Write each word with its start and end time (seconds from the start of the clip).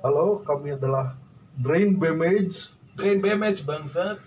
Halo, 0.00 0.40
kami 0.40 0.72
adalah 0.72 1.16
Drain 1.54 1.94
Bemage. 1.94 2.72
Drain 2.94 3.20
Damage 3.20 3.62
bangsat. 3.62 4.20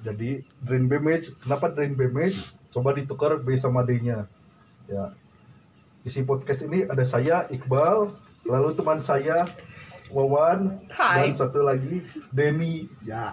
Jadi 0.00 0.44
Drain 0.60 0.84
Bemage, 0.84 1.32
kenapa 1.38 1.68
Drain 1.68 1.92
Bemage? 1.92 2.40
Coba 2.68 2.92
ditukar 2.92 3.36
B 3.38 3.54
sama 3.54 3.80
D-nya. 3.82 4.28
Ya. 4.84 5.16
Isi 6.02 6.20
podcast 6.20 6.60
ini 6.62 6.84
ada 6.84 7.00
saya 7.02 7.48
Iqbal, 7.48 8.12
lalu 8.44 8.70
teman 8.74 9.00
saya 9.00 9.48
Wawan 10.12 10.84
Hai. 10.90 11.32
dan 11.32 11.40
satu 11.40 11.64
lagi 11.64 12.04
Denny. 12.28 12.84
Ya, 13.00 13.32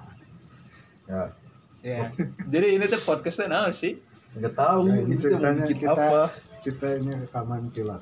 Ya, 1.04 1.36
Ya. 1.84 2.08
Jadi 2.48 2.80
ini 2.80 2.86
tuh 2.86 3.02
podcastnya 3.02 3.52
naon 3.52 3.74
sih? 3.74 4.00
nggak 4.32 4.56
tahu 4.56 4.88
Ya, 4.88 4.96
ini 5.02 5.16
ceritanya 5.18 5.66
kita- 5.68 5.92
apa. 5.92 6.32
kita 6.64 6.88
ini 6.96 7.12
rekaman 7.20 7.68
pilot. 7.68 8.00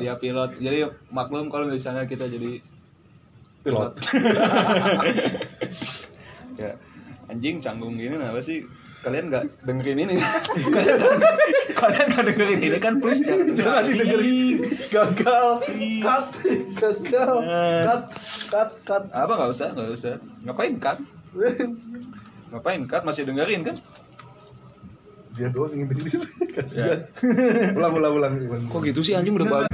Ya 0.00 0.16
pilot. 0.16 0.56
Jadi 0.56 0.88
maklum 1.12 1.52
kalau 1.52 1.68
misalnya 1.68 2.08
kita 2.08 2.28
jadi 2.28 2.62
Pilot. 3.62 3.94
ya 6.60 6.74
anjing 7.30 7.62
canggung 7.62 7.94
gini 7.94 8.18
kenapa 8.18 8.42
sih 8.42 8.66
kalian 9.06 9.30
nggak 9.32 9.46
dengerin 9.64 10.04
ini 10.04 10.14
kalian 11.80 12.06
nggak 12.12 12.26
dengerin 12.28 12.60
ini 12.60 12.78
kan 12.82 12.98
please 12.98 13.22
jangan 13.22 13.54
Jangan 13.54 13.82
didengerin. 13.86 14.56
Gagal. 14.90 15.48
Cut. 16.02 16.26
Gagal. 16.76 17.34
Eh. 17.40 17.82
Cut. 17.86 18.02
Cut. 18.50 18.70
Cut. 18.84 19.04
apa 19.14 19.32
nggak 19.32 19.50
usah 19.54 19.68
nggak 19.72 19.90
usah 19.94 20.14
ngapain 20.42 20.74
kan 20.82 20.98
ngapain 22.52 22.82
kan 22.90 23.02
masih 23.06 23.22
dengerin 23.24 23.62
kan 23.62 23.76
Dia 25.32 25.48
doang 25.48 25.72
ingin 25.72 25.86
dengerin. 25.92 26.20
Kasihan. 26.56 27.08
Ulang, 27.78 27.92
ulang, 27.96 28.12
ulang. 28.20 28.32
kok 28.68 28.80
gitu 28.84 29.00
sih 29.00 29.16
anjing 29.16 29.36
udah 29.36 29.48
balik 29.48 29.72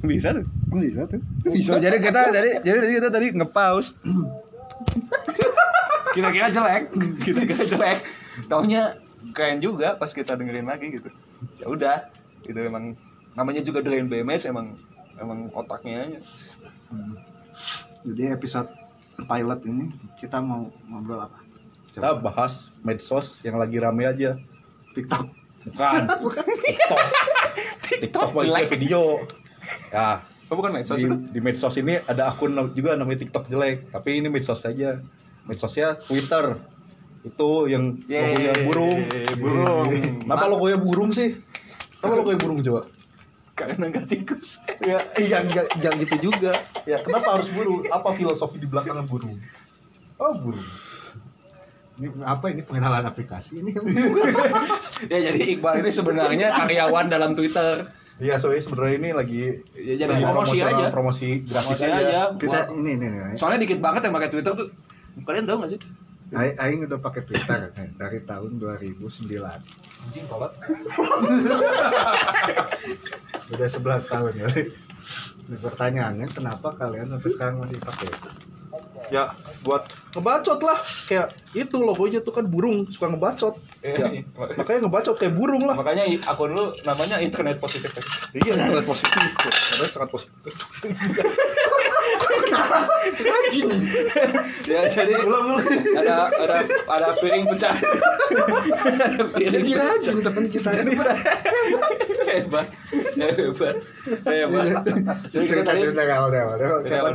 bisa? 0.00 0.32
Tuh 0.32 0.46
Bisa 0.80 1.02
tuh. 1.10 1.20
bisa? 1.44 1.76
Jadi 1.76 1.98
kita 2.00 2.20
jadi 2.32 2.50
jadi 2.64 2.78
tadi 2.80 2.92
kita 2.96 3.08
tadi 3.12 3.26
ngepaus 3.36 3.86
kira-kira 6.16 6.48
jelek. 6.50 6.84
Kira-kira 7.24 7.62
jelek. 7.62 7.98
Taunya 8.48 8.98
keren 9.36 9.60
juga 9.60 9.94
pas 9.94 10.10
kita 10.10 10.34
dengerin 10.34 10.66
lagi 10.66 10.98
gitu. 10.98 11.10
Ya 11.60 11.66
udah 11.68 11.96
itu 12.48 12.56
emang 12.56 12.96
namanya 13.36 13.62
juga 13.62 13.84
drain 13.84 14.08
BMS 14.08 14.48
emang 14.48 14.74
emang 15.20 15.52
otaknya 15.52 16.08
aja. 16.08 16.18
Jadi 18.02 18.32
episode 18.32 18.72
pilot 19.20 19.60
ini 19.68 19.92
kita 20.16 20.40
mau 20.40 20.72
ngobrol 20.88 21.20
apa? 21.20 21.38
Kita 21.92 22.16
bahas 22.16 22.72
medsos 22.80 23.36
yang 23.44 23.60
lagi 23.60 23.76
rame 23.76 24.08
aja. 24.08 24.40
TikTok. 25.00 25.26
Bukan. 25.70 26.02
TikTok. 26.66 27.04
TikTok 28.00 28.28
mau 28.36 28.42
isi 28.44 28.52
jelek. 28.52 28.68
video. 28.72 29.02
Ya, 29.92 30.24
oh, 30.48 30.54
bukan 30.56 30.76
medsos 30.76 30.98
di, 30.98 31.06
itu 31.06 31.16
di 31.30 31.40
medsos 31.40 31.74
ini 31.78 32.00
ada 32.04 32.32
akun 32.32 32.56
juga 32.72 32.96
namanya 32.96 33.24
TikTok 33.24 33.48
jelek, 33.48 33.92
tapi 33.92 34.20
ini 34.20 34.28
medsos 34.28 34.60
saja. 34.60 35.00
Medsosnya 35.48 35.96
Twitter. 36.04 36.60
Itu 37.24 37.68
yang 37.68 38.00
logonya 38.06 38.52
burung. 38.64 38.98
burung 39.40 39.88
Kenapa 40.24 40.44
logonya 40.48 40.78
burung 40.78 41.10
sih? 41.12 41.36
Kenapa 42.00 42.14
logonya 42.20 42.38
burung 42.40 42.58
coba? 42.60 42.82
karena 43.60 43.92
nggak 43.92 44.06
tikus 44.08 44.56
Ya, 44.80 45.04
yang 45.20 45.44
yang 45.84 45.94
gitu 46.00 46.32
juga. 46.32 46.64
Ya, 46.88 47.04
kenapa 47.04 47.36
harus 47.36 47.52
burung? 47.52 47.84
Apa 47.92 48.16
filosofi 48.16 48.56
di 48.56 48.64
belakang 48.64 49.04
burung? 49.04 49.36
Oh, 50.16 50.32
burung. 50.32 50.64
Ini 52.00 52.08
apa 52.24 52.48
ini 52.48 52.64
pengenalan 52.64 53.04
aplikasi 53.04 53.60
ini? 53.60 53.76
ya 55.12 55.18
jadi 55.20 55.36
Iqbal 55.36 55.84
ini 55.84 55.90
sebenarnya 55.92 56.48
karyawan 56.48 57.12
dalam 57.12 57.36
Twitter 57.36 57.84
Iya, 58.20 58.36
soalnya 58.36 58.60
sebenarnya 58.60 58.94
ini 59.00 59.10
lagi 59.16 59.40
ya, 59.72 59.96
jadi 59.96 60.12
lagi 60.12 60.24
promosi 60.28 60.58
aja 60.60 60.92
promosi 60.92 61.28
gratis 61.40 61.80
promosi 61.80 61.84
aja. 61.88 62.00
aja 62.04 62.20
kita 62.36 62.58
Wah. 62.68 62.76
ini 62.76 62.90
ini 63.00 63.06
nih. 63.08 63.32
soalnya 63.32 63.64
dikit 63.64 63.80
banget 63.80 64.04
yang 64.04 64.12
pakai 64.12 64.28
Twitter 64.28 64.52
tuh 64.52 64.68
kalian 65.24 65.48
tahu 65.48 65.64
gak 65.64 65.72
sih 65.72 65.80
Aing, 66.30 66.54
Aing 66.60 66.80
udah 66.84 67.00
pakai 67.00 67.24
Twitter 67.24 67.72
nih, 67.74 67.96
dari 67.96 68.20
tahun 68.22 68.60
2009. 68.60 69.02
anjing 70.04 70.26
kolot 70.30 70.52
Udah 73.50 73.66
11 73.66 73.82
tahun 74.06 74.32
ya. 74.38 74.46
Ini 75.50 75.56
pertanyaannya 75.58 76.30
kenapa 76.30 76.70
kalian 76.78 77.10
sampai 77.10 77.30
sekarang 77.34 77.56
masih 77.58 77.82
pakai? 77.82 78.06
Ya, 79.08 79.32
buat 79.60 79.88
ngebacot 80.12 80.60
lah. 80.60 80.76
Kayak 81.08 81.32
itu 81.50 81.76
logonya 81.76 82.20
tuh 82.20 82.30
kan 82.30 82.44
burung 82.44 82.84
suka 82.86 83.08
ngebacot. 83.08 83.56
Ya, 83.80 84.12
makanya 84.60 84.84
ngebacot 84.84 85.16
kayak 85.16 85.32
burung 85.32 85.64
lah. 85.64 85.72
makanya 85.72 86.04
i- 86.04 86.20
akun 86.20 86.52
lu 86.52 86.76
namanya 86.84 87.16
internet 87.16 87.56
positif 87.56 87.88
Iya, 88.36 88.52
sangat 88.52 88.84
positif. 88.84 89.22
Karena 89.40 89.86
sangat 89.88 90.10
positif. 90.10 90.52
Ya 94.62 94.80
jadi 94.86 95.14
Ulang 95.20 95.44
ulang. 95.50 95.66
ada 95.96 96.14
ada 96.30 96.56
ada 96.86 97.08
piring 97.14 97.44
pecah. 97.46 97.74
Ada 97.74 99.24
piring 99.28 99.52
Jadi 99.52 99.70
rajin 99.74 100.16
teman 100.20 100.44
kita. 100.46 100.70
hebat. 100.70 102.66
Hebat. 103.18 103.76
Hebat. 104.22 104.64
Jadi 105.28 105.44
kita 105.44 105.62
tadi 105.64 105.80
dari 105.90 106.12
awal 106.12 106.30
dari 106.30 106.42
awal. 106.42 107.12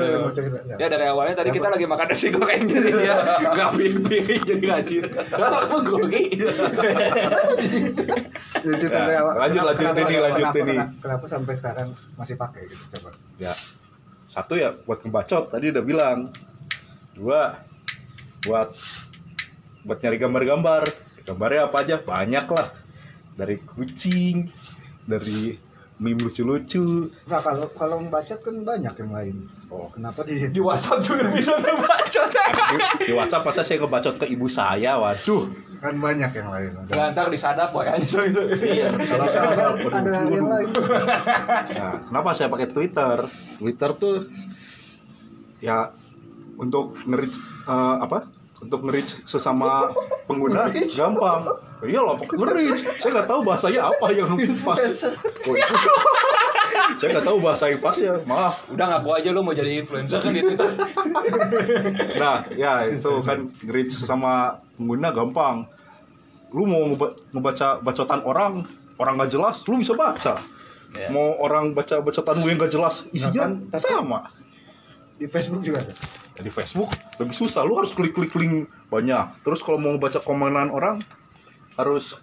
Ya 0.75 0.87
dari 0.87 1.05
awalnya 1.05 1.35
tadi 1.35 1.49
kita 1.51 1.67
lagi 1.67 1.85
makan 1.85 2.05
nasi 2.05 2.27
goreng 2.29 2.63
jadi 2.65 2.89
dia 2.93 3.15
nggak 3.47 3.69
piring-piring 3.73 4.41
jadi 4.43 4.65
rajin. 4.67 5.03
Kenapa 5.07 5.77
kamu? 5.77 6.07
Ya, 8.55 8.73
Ya, 9.05 9.21
awal. 9.21 9.33
lanjut, 9.37 9.61
lanjut, 9.63 9.77
kenapa- 9.77 10.01
lanjut, 10.01 10.45
kenapa- 10.51 10.89
Kenapa 10.97 11.25
sampai 11.27 11.53
sekarang 11.53 11.87
masih 12.15 12.35
pakai 12.35 12.61
gitu 12.65 12.83
coba? 12.91 13.09
Ya, 13.37 13.53
satu 14.35 14.59
ya 14.59 14.75
buat 14.75 14.99
ngebacot. 14.99 15.47
Tadi 15.47 15.71
udah 15.71 15.83
bilang. 15.87 16.35
Dua, 17.15 17.55
buat 18.43 18.75
buat 19.87 19.97
nyari 20.03 20.17
gambar-gambar. 20.19 20.83
Gambarnya 21.23 21.71
apa 21.71 21.77
aja? 21.79 21.95
Banyak 22.03 22.45
lah. 22.51 22.75
Dari 23.39 23.55
kucing, 23.63 24.51
dari 25.07 25.55
meme 25.95 26.19
lucu-lucu. 26.19 27.07
Nah 27.27 27.39
kalau 27.39 27.71
kalau 27.71 28.03
ngebacot 28.03 28.39
kan 28.43 28.55
banyak 28.67 28.93
yang 28.99 29.11
lain. 29.15 29.35
Oh, 29.71 29.87
Kenapa 29.91 30.21
di 30.27 30.37
Di 30.51 30.61
WhatsApp 30.61 31.01
juga 31.01 31.31
bisa 31.35 31.55
ngebaca. 31.55 32.21
di, 32.29 33.09
di 33.09 33.13
WhatsApp 33.15 33.43
masa 33.47 33.61
saya 33.63 33.79
ngebacot 33.79 34.15
ke 34.19 34.25
ibu 34.27 34.47
saya, 34.51 34.99
waduh. 34.99 35.47
kan 35.79 35.95
banyak 35.99 36.31
yang 36.31 36.49
lain? 36.49 36.71
Ya, 36.87 37.11
ntar 37.13 37.27
disadap 37.29 37.69
ya. 37.75 37.95
Iya, 37.99 38.87
Kalau 39.05 39.27
saya 39.27 39.53
ada, 39.53 39.65
ada, 39.75 40.11
yang 40.31 40.47
lain. 40.47 40.69
Nah, 40.71 41.93
kenapa 42.09 42.29
saya 42.33 42.47
pakai 42.49 42.67
Twitter? 42.71 43.17
Twitter 43.59 43.89
tuh 43.95 44.15
ya 45.61 45.91
untuk 46.55 46.95
nge-reach 47.05 47.37
eh, 47.67 47.95
apa? 48.01 48.34
Untuk 48.65 48.81
nge-reach 48.81 49.21
sesama 49.23 49.93
pengguna 50.25 50.65
gampang. 50.89 51.45
Iya 51.79 52.01
loh, 52.01 52.17
nge-reach. 52.17 52.81
Saya 52.97 53.11
nggak 53.15 53.29
tahu 53.29 53.39
bahasanya 53.41 53.81
apa 53.87 54.05
yang 54.09 54.33
pas. 54.65 54.81
Oh, 55.45 55.53
itu. 55.53 55.75
saya 56.95 57.07
nggak 57.13 57.25
tahu 57.25 57.37
bahasa 57.39 57.63
yang 57.67 57.79
pas 57.79 57.93
ya. 57.95 58.17
Maaf. 58.23 58.65
Udah 58.67 58.85
ngaku 58.89 59.09
aja 59.13 59.29
lu 59.29 59.41
mau 59.41 59.53
jadi 59.53 59.79
influencer 59.79 60.17
kan 60.17 60.31
Twitter. 60.31 60.69
Nah, 62.15 62.47
ya 62.51 62.87
itu 62.87 63.11
kan 63.21 63.47
nge-reach 63.59 63.93
sesama 63.93 64.57
pengguna 64.73 65.09
gampang. 65.09 65.69
Lu 66.49 66.63
mau 66.63 66.81
ngeba- 66.85 67.15
ngebaca 67.29 67.79
bacotan 67.79 68.21
orang, 68.23 68.53
orang 68.95 69.13
nggak 69.15 69.31
jelas, 69.31 69.61
lu 69.65 69.77
bisa 69.77 69.93
baca. 69.93 70.39
Ya. 70.95 71.11
Mau 71.11 71.35
orang 71.37 71.75
baca 71.75 71.99
bacotan 71.99 72.39
gue 72.39 72.47
yang 72.47 72.57
gak 72.57 72.71
jelas, 72.71 73.03
isinya 73.11 73.43
kan, 73.43 73.51
tapi- 73.67 73.83
sama. 73.85 74.19
Di 75.15 75.27
Facebook 75.27 75.59
juga 75.59 75.83
ada. 75.83 75.91
Ya, 76.35 76.43
di 76.43 76.51
Facebook 76.51 76.91
lebih 77.15 77.31
susah 77.31 77.63
lu 77.63 77.79
harus 77.79 77.95
klik 77.95 78.11
klik 78.11 78.35
link 78.35 78.67
banyak 78.91 79.23
terus 79.39 79.63
kalau 79.63 79.79
mau 79.79 79.95
baca 79.95 80.19
komenan 80.19 80.67
orang 80.67 80.99
harus 81.79 82.19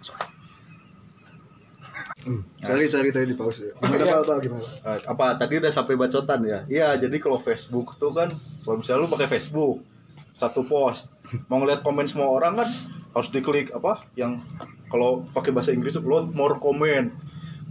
Kali 2.63 2.87
sorry 2.87 3.11
tadi 3.11 3.27
di 3.27 3.35
pause. 3.35 3.75
Gimana 3.83 3.99
Iya. 3.99 4.15
Pak? 4.15 4.23
Pak? 4.23 4.37
Gimana? 4.47 4.63
eh, 4.63 4.97
apa 5.03 5.25
tadi 5.35 5.53
udah 5.59 5.71
sampai 5.75 5.99
bacotan 5.99 6.39
ya 6.47 6.59
iya 6.71 6.95
jadi 6.95 7.19
kalau 7.19 7.35
Facebook 7.35 7.99
tuh 7.99 8.15
kan 8.15 8.31
kalau 8.63 8.79
misalnya 8.79 9.03
lu 9.03 9.11
pakai 9.11 9.27
Facebook 9.27 9.83
satu 10.31 10.63
post 10.63 11.11
mau 11.51 11.59
ngeliat 11.59 11.83
komen 11.83 12.07
semua 12.07 12.31
orang 12.31 12.63
kan 12.63 12.69
harus 13.13 13.27
diklik 13.29 13.75
apa 13.75 14.07
yang 14.15 14.39
kalau 14.87 15.27
pakai 15.35 15.51
bahasa 15.51 15.75
Inggris 15.75 15.99
load 15.99 16.31
more 16.31 16.55
comment 16.63 17.11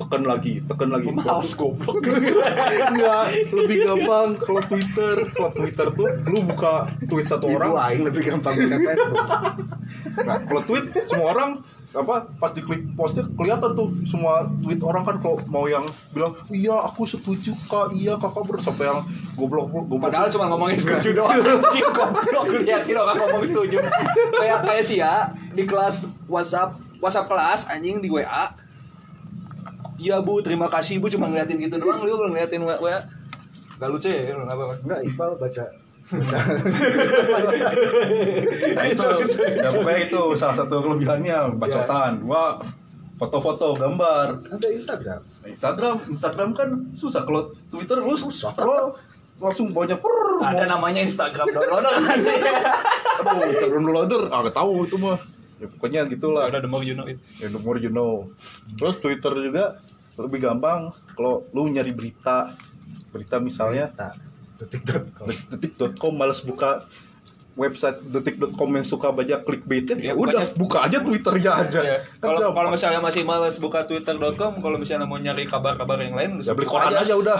tekan 0.03 0.23
lagi 0.27 0.59
tekan 0.67 0.91
lagi 0.91 1.09
Males 1.15 1.53
goblok. 1.55 2.03
enggak 2.91 3.25
lebih 3.55 3.77
gampang 3.87 4.29
kalau 4.43 4.63
Twitter 4.67 5.17
kalau 5.31 5.51
Twitter 5.55 5.87
tuh 5.95 6.09
lu 6.27 6.39
buka 6.43 6.91
tweet 7.07 7.27
satu 7.31 7.47
Ibu 7.47 7.57
orang 7.63 7.73
Aing 7.79 8.03
lebih 8.03 8.23
gampang 8.27 8.55
buka 8.59 8.77
Facebook. 8.83 9.17
Nah, 10.27 10.37
kalau 10.45 10.63
tweet 10.67 10.85
semua 11.07 11.27
orang 11.31 11.51
apa 11.93 12.25
pas 12.41 12.57
diklik 12.57 12.89
postnya 12.97 13.29
kelihatan 13.37 13.77
tuh 13.77 13.93
semua 14.09 14.49
tweet 14.65 14.81
orang 14.81 15.05
kan 15.05 15.21
kalau 15.21 15.37
mau 15.45 15.69
yang 15.69 15.85
bilang 16.17 16.33
iya 16.49 16.73
aku 16.89 17.05
setuju 17.05 17.53
kak 17.69 17.93
iya 17.93 18.17
kakak 18.17 18.49
ber 18.49 18.57
sampai 18.65 18.89
yang 18.89 19.05
goblok 19.37 19.69
goblok 19.69 20.09
Padahal 20.09 20.33
cuma 20.33 20.49
ngomongin 20.49 20.81
setuju 20.81 21.21
doang. 21.21 21.37
Anjing 21.45 21.89
goblok 21.93 22.49
liatin 22.65 22.97
orang 22.97 23.17
ngomong 23.21 23.45
setuju. 23.45 23.77
Kayak 24.41 24.59
kayak 24.65 24.85
sih 24.89 25.05
ya 25.05 25.37
di 25.53 25.69
kelas 25.69 26.09
WhatsApp 26.33 26.81
WhatsApp 27.05 27.29
kelas 27.29 27.61
anjing 27.69 28.01
di 28.01 28.09
WA. 28.09 28.62
Iya 30.03 30.19
Bu, 30.19 30.43
terima 30.43 30.67
kasih 30.67 30.99
Bu 30.99 31.07
cuma 31.07 31.31
ngeliatin 31.31 31.63
gitu 31.63 31.79
doang 31.79 32.03
lu 32.03 32.19
belum 32.19 32.35
ngeliatin 32.35 32.67
WA. 32.67 33.07
Gak 33.79 33.89
lucu 33.91 34.11
ya? 34.11 34.35
Lu 34.35 34.43
Apa? 34.51 34.75
Enggak, 34.83 35.01
Iqbal 35.07 35.39
baca. 35.39 35.65
Nah 38.75 38.85
itu, 38.91 39.07
ya 39.55 39.71
pokoknya 39.71 40.01
itu 40.11 40.23
salah 40.35 40.57
satu 40.59 40.83
kelebihannya 40.83 41.55
bacotan. 41.63 42.27
Wah, 42.27 42.59
foto-foto, 43.23 43.79
gambar. 43.79 44.43
Ada 44.51 44.69
Instagram. 44.75 45.21
Instagram, 45.47 45.95
Instagram 46.11 46.51
kan 46.59 46.69
susah. 46.99 47.23
Kalau 47.23 47.55
Twitter 47.71 48.03
lu 48.03 48.19
susah. 48.19 48.51
Lo 48.59 48.99
langsung 49.39 49.71
bawanya 49.71 49.95
per. 49.99 50.15
Ada 50.43 50.67
namanya 50.67 51.07
Instagram 51.07 51.55
downloader 51.55 51.95
kan? 52.03 52.19
Aduh, 53.23 53.47
Instagram 53.55 53.83
downloader. 53.87 54.23
Ah, 54.35 54.43
gak 54.43 54.59
tahu 54.59 54.83
itu 54.83 54.99
mah. 54.99 55.23
Ya 55.63 55.71
pokoknya 55.71 56.01
gitulah. 56.11 56.51
Udah 56.51 56.59
the 56.59 56.67
more 56.67 56.83
you 56.83 56.99
know 56.99 57.07
it. 57.07 57.23
Ya 57.39 57.47
the 57.47 57.63
more 57.63 57.79
you 57.79 57.95
know. 57.95 58.27
Terus 58.75 58.99
Twitter 58.99 59.31
juga 59.39 59.79
lebih 60.19 60.39
gampang 60.45 60.93
kalau 61.17 61.47
lu 61.53 61.69
nyari 61.69 61.93
berita. 61.93 62.53
Berita 63.13 63.37
misalnya 63.39 63.93
Tak. 63.93 64.17
Detik.com. 64.63 65.27
detik.com 65.29 66.13
males 66.15 66.41
buka 66.41 66.87
website 67.53 68.01
detik.com 68.09 68.71
yang 68.73 68.87
suka 68.87 69.13
baca 69.13 69.45
clickbait 69.45 69.85
ya, 69.85 69.97
Ya, 70.01 70.13
udah 70.17 70.41
buka 70.57 70.89
aja 70.89 71.05
twitternya 71.05 71.53
aja 71.61 71.81
Ya, 71.85 71.99
Kan 72.17 72.33
Kalau 72.33 72.41
gampang. 72.41 72.55
kalau 72.57 72.71
misalnya 72.73 73.01
masih 73.05 73.23
males 73.29 73.61
buka 73.61 73.85
twitter.com, 73.85 74.65
kalau 74.65 74.77
misalnya 74.81 75.05
mau 75.05 75.21
nyari 75.21 75.45
kabar-kabar 75.45 76.01
yang 76.01 76.17
lain, 76.17 76.41
ya 76.41 76.57
beli 76.57 76.65
koran 76.65 76.97
aja 76.97 77.13
udah 77.13 77.37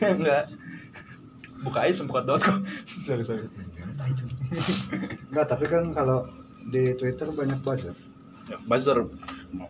Enggak. 0.00 0.44
Buka 1.64 1.78
aja 1.84 1.92
semprot.com. 2.00 2.62
sorry, 3.06 3.24
sorry. 3.26 3.44
Enggak, 5.28 5.46
tapi 5.50 5.64
kan 5.66 5.90
kalau 5.90 6.30
di 6.70 6.94
Twitter 6.94 7.28
banyak 7.34 7.58
buzzer. 7.66 7.94
Ya, 8.48 8.56
buzzer. 8.64 8.98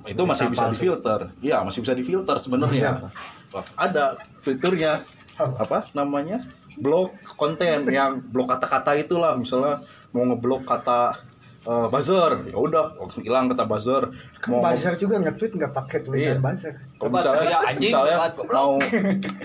Itu 0.06 0.22
masih 0.22 0.46
bisa 0.50 0.70
difilter. 0.70 1.20
Iya 1.42 1.62
masih 1.66 1.82
bisa 1.82 1.94
difilter 1.94 2.36
sebenarnya? 2.38 3.10
Wah, 3.50 3.64
ada 3.74 4.14
fiturnya 4.42 5.02
apa? 5.36 5.90
Namanya? 5.94 6.42
Blok 6.78 7.10
konten 7.34 7.90
yang 7.90 8.22
blok 8.22 8.54
kata-kata 8.54 8.94
itulah. 8.94 9.34
Misalnya 9.34 9.82
mau 10.14 10.22
ngeblok 10.22 10.62
kata 10.62 11.18
eh, 11.66 11.86
buzzer. 11.90 12.46
Ya 12.46 12.58
udah 12.58 12.94
langsung 12.94 13.26
hilang 13.26 13.50
kata 13.50 13.66
buzzer. 13.66 14.14
Mau 14.46 14.62
Buzzer 14.62 14.94
juga 14.94 15.18
nge-tweet 15.18 15.58
nggak 15.58 15.72
pakai 15.74 15.98
tulisan 16.06 16.38
Iya. 16.38 16.42
buzzer. 16.42 16.74
Kalau 17.02 17.10
misalnya, 17.10 17.42
saya 17.42 17.58
anjing, 17.66 17.82
misalnya 17.90 18.16
mau 18.54 18.70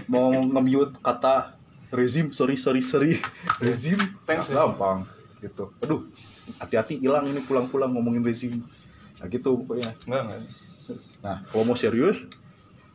mau 0.05 0.27
nge-mute 0.29 0.93
kata 1.01 1.57
rezim 1.89 2.29
sorry 2.29 2.53
sorry 2.53 2.81
sorry. 2.85 3.17
Rezim 3.57 3.97
Thanks, 4.29 4.53
nah, 4.53 4.53
ya. 4.53 4.57
gampang 4.69 4.97
gitu. 5.41 5.73
Aduh 5.81 6.05
hati-hati 6.59 6.99
hilang 6.99 7.25
ini 7.25 7.39
pulang-pulang 7.41 7.89
ngomongin 7.89 8.21
rezim 8.21 8.61
nah 9.23 9.25
gitu 9.25 9.57
pokoknya 9.57 9.89
Enggak, 10.03 10.21
enggak. 10.21 10.39
nah 11.23 11.35
kalau 11.47 11.63
mau 11.63 11.73
serius 11.73 12.19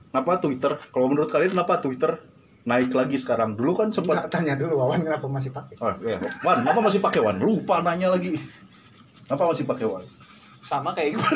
kenapa 0.08 0.38
Twitter 0.38 0.72
kalau 0.88 1.08
menurut 1.08 1.26
kalian 1.26 1.56
kenapa 1.56 1.80
Twitter 1.80 2.20
naik 2.62 2.92
lagi 2.92 3.16
sekarang 3.16 3.56
dulu 3.56 3.72
kan 3.74 3.88
sempat 3.88 4.20
Enggak 4.20 4.30
tanya 4.30 4.52
dulu 4.54 4.76
Wawan 4.76 5.00
kenapa 5.00 5.24
masih 5.24 5.48
pakai? 5.48 5.74
oh, 5.78 5.94
iya. 6.02 6.18
Wan 6.42 6.60
kenapa 6.60 6.78
masih 6.84 6.98
pakai 7.00 7.18
Wan 7.18 7.36
lupa 7.38 7.80
nanya 7.80 8.10
lagi 8.10 8.34
kenapa 9.24 9.42
masih 9.48 9.64
pakai 9.64 9.86
Wan 9.88 10.04
Sama 10.60 10.92
kayak 10.92 11.16
gue. 11.16 11.24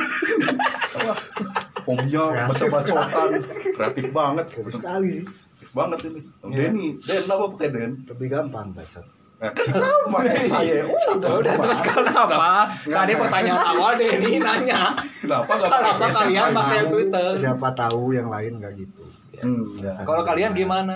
Kreatif 2.53 2.69
baca-bacotan 2.69 3.29
kreatif 3.73 4.05
banget 4.13 4.45
Bagus 4.53 4.73
sekali 4.77 5.09
sih. 5.11 5.25
kreatif 5.25 5.71
banget 5.73 5.99
ini 6.05 6.21
oh, 6.39 6.47
Iya. 6.47 6.57
Denny 6.69 6.87
Den 7.01 7.19
kenapa 7.25 7.43
pakai 7.51 7.69
Den 7.71 7.91
Lebih 8.05 8.27
gampang 8.29 8.67
baca. 8.71 9.01
Sama 9.43 10.23
kayak 10.23 10.47
saya. 10.47 10.87
Udah, 10.87 11.43
udah 11.43 11.55
terus 11.59 11.83
kenapa? 11.83 12.79
Tadi 12.87 13.13
pertanyaan 13.19 13.63
awal 13.75 13.99
deh 13.99 14.23
ini 14.23 14.39
nanya. 14.39 14.95
Kenapa 15.19 15.59
Kenapa 15.59 15.99
pakai 15.99 16.15
kalian 16.15 16.55
pakai 16.55 16.79
Twitter? 16.87 17.29
Siapa 17.43 17.69
tahu 17.75 18.15
yang 18.15 18.31
lain 18.31 18.63
nggak 18.63 18.73
gitu. 18.79 19.03
Hmm, 19.43 19.75
ya. 19.83 19.91
Kalau 20.07 20.23
kalian 20.23 20.55
gimana? 20.55 20.95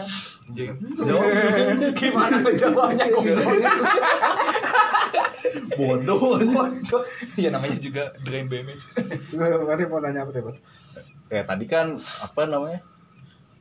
Jawab. 0.54 1.26
gimana 1.98 2.38
menjawabnya 2.38 3.04
kok? 3.10 3.22
Bodoh. 5.78 6.38
Bodoh. 6.38 7.02
Ya 7.34 7.50
namanya 7.50 7.82
juga 7.82 8.14
drain 8.22 8.46
damage. 8.46 8.86
Tadi 9.34 9.82
mau 9.90 9.98
nanya 9.98 10.22
apa 10.22 10.30
tuh? 10.30 10.42
Bang? 10.46 10.56
Ya 11.34 11.42
tadi 11.42 11.66
kan 11.66 11.98
apa 12.22 12.46
namanya? 12.46 12.78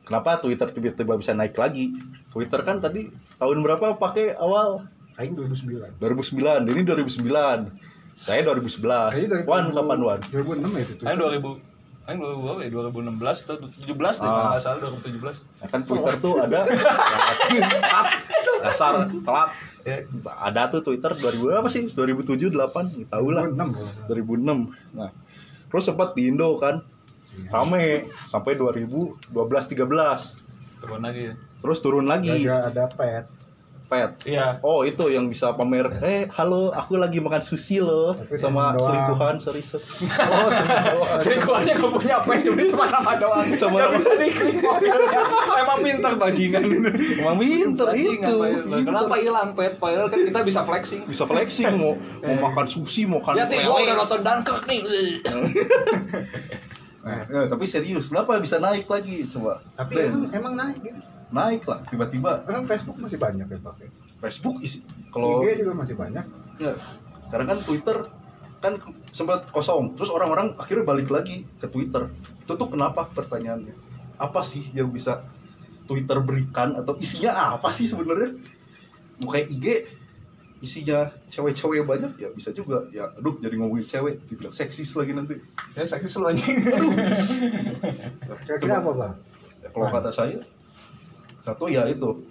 Kenapa 0.06 0.38
Twitter 0.38 0.70
tiba-tiba 0.70 1.18
bisa 1.18 1.34
naik 1.34 1.58
lagi? 1.58 1.90
Twitter 2.30 2.62
kan 2.62 2.78
tadi 2.78 3.10
tahun 3.36 3.58
berapa 3.60 3.98
pakai 3.98 4.38
awal? 4.38 4.86
Aing 5.18 5.34
2009. 5.34 5.98
2009. 5.98 6.62
Ini 6.62 6.80
2009. 6.86 7.74
Saya 8.14 8.40
2011. 8.40 9.12
Kayaknya 9.12 9.28
dari 9.28 9.44
Wan 9.44 9.74
kapan 9.74 9.98
Wan? 9.98 10.20
2006 10.30 10.62
ya 10.70 10.82
itu. 10.86 11.02
Ayo 11.02 11.16
2000 11.18 11.74
Ayo 12.06 12.16
2000 12.22 12.38
berapa 12.38 12.60
ya? 12.62 12.70
2016 12.70 13.18
atau 13.42 13.54
17 13.82 13.82
deh 14.14 14.28
kalau 14.30 14.38
Ah. 14.38 14.50
nggak 14.54 14.62
salah 14.62 14.78
2017. 14.78 15.36
Ya 15.58 15.66
kan 15.66 15.80
Twitter 15.82 16.14
tuh 16.16 16.34
ada 16.38 16.58
telat. 16.62 18.06
Dasar 18.62 18.92
telat. 19.10 19.50
Ya. 19.82 19.96
Ada 20.38 20.62
tuh 20.70 20.80
Twitter 20.84 21.10
2000 21.12 21.50
apa 21.56 21.66
sih? 21.66 21.82
2007 21.90 22.46
8 22.46 23.10
tahu 23.10 23.28
lah. 23.34 23.50
2006. 23.50 23.74
2006. 24.06 24.70
Nah, 24.94 25.10
terus 25.66 25.82
sempat 25.82 26.14
di 26.14 26.30
Indo 26.30 26.54
kan 26.56 26.86
rame 27.46 27.86
sampai 28.26 28.52
2012 28.54 29.32
13. 29.32 30.82
Turun 30.82 31.00
lagi. 31.00 31.32
Terus 31.62 31.78
turun 31.80 32.06
lagi. 32.06 32.44
Gak 32.44 32.74
ada 32.74 32.84
pet. 32.88 33.24
Pet. 33.86 34.10
Iya. 34.26 34.58
Oh, 34.66 34.82
itu 34.82 35.06
yang 35.14 35.30
bisa 35.30 35.54
pamer, 35.54 35.86
"Eh, 36.02 36.26
halo, 36.34 36.74
aku 36.74 36.98
lagi 36.98 37.22
makan 37.22 37.38
sushi 37.38 37.78
loh 37.78 38.18
Tapi 38.18 38.34
sama 38.34 38.74
selingkuhan, 38.74 39.38
sorry, 39.38 39.62
sorry." 39.62 39.86
Oh. 40.26 40.50
Selingkuhannya 41.22 41.70
gak 41.78 41.92
punya 41.94 42.18
apa 42.18 42.34
cuma 42.42 42.66
cuma 42.66 42.84
nama 42.90 43.12
doang. 43.14 43.46
Sama 43.62 43.78
Gak 43.78 43.86
nama. 43.86 43.98
bisa 44.02 44.12
diklik. 44.18 44.54
Emang 45.54 45.78
pinter 45.86 46.12
bajingan. 46.18 46.62
Emang 47.14 47.36
pinter 47.38 47.86
Bajingan, 47.94 48.34
itu. 48.34 48.74
Kenapa 48.90 49.14
hilang 49.22 49.48
pet? 49.54 49.78
Padahal 49.78 50.10
kan 50.10 50.18
kita 50.18 50.40
bisa 50.42 50.60
flexing. 50.66 51.02
Bisa 51.06 51.22
flexing 51.22 51.70
mau 51.78 51.94
mau 52.26 52.50
makan 52.50 52.66
sushi, 52.66 53.06
mau 53.06 53.22
makan 53.22 53.38
Ya 53.38 53.46
nih, 53.46 53.70
gua 53.70 53.86
udah 53.86 53.94
nonton 54.02 54.20
Dunkirk 54.26 54.62
nih. 54.66 54.80
Nah, 57.06 57.22
eh, 57.22 57.46
tapi 57.46 57.64
serius, 57.70 58.10
kenapa 58.10 58.42
bisa 58.42 58.58
naik 58.58 58.90
lagi 58.90 59.22
coba? 59.30 59.62
Tapi 59.78 59.94
Ben, 59.94 60.10
emang 60.10 60.22
emang 60.34 60.54
naik 60.58 60.78
gitu. 60.82 61.00
naik 61.30 61.62
lah 61.66 61.78
tiba-tiba 61.86 62.42
Sekarang 62.42 62.64
Facebook 62.66 62.98
masih 62.98 63.18
banyak 63.22 63.46
yang 63.46 63.62
pakai. 63.62 63.86
Facebook 64.18 64.58
isi 64.58 64.82
kalau 65.14 65.46
IG 65.46 65.62
juga 65.62 65.72
masih 65.78 65.94
banyak. 65.94 66.26
Ya, 66.58 66.74
sekarang 67.30 67.46
kan 67.46 67.58
Twitter 67.62 67.96
kan 68.58 68.74
sempat 69.14 69.46
kosong, 69.54 69.94
terus 69.94 70.10
orang-orang 70.10 70.58
akhirnya 70.58 70.82
balik 70.82 71.06
lagi 71.14 71.46
ke 71.62 71.70
Twitter. 71.70 72.10
Itu 72.42 72.58
tuh 72.58 72.68
kenapa 72.74 73.06
pertanyaannya? 73.06 73.76
Apa 74.18 74.42
sih 74.42 74.66
yang 74.74 74.90
bisa 74.90 75.22
Twitter 75.86 76.18
berikan 76.18 76.74
atau 76.74 76.98
isinya 76.98 77.54
apa 77.54 77.70
sih 77.70 77.86
sebenarnya? 77.86 78.34
Mau 79.22 79.30
kayak 79.30 79.46
IG 79.54 79.66
isinya 80.64 81.12
cewek-cewek 81.28 81.84
banyak 81.84 82.16
ya 82.16 82.28
bisa 82.32 82.52
juga. 82.52 82.88
Ya 82.88 83.12
aduh 83.12 83.36
jadi 83.40 83.56
ngomongin 83.60 83.84
cewek 83.84 84.24
dibilang 84.28 84.54
seksis 84.54 84.96
lagi 84.96 85.12
nanti. 85.12 85.36
Ya 85.76 85.84
sakit 85.84 86.08
selalu 86.08 86.36
anjing. 86.36 86.56
Kira-kira 88.48 88.80
apa 88.80 88.90
bang? 88.96 89.12
Ya, 89.60 89.68
kalau 89.72 89.86
kata 89.92 90.10
saya 90.12 90.40
satu 91.44 91.68
ya 91.68 91.84
itu. 91.88 92.24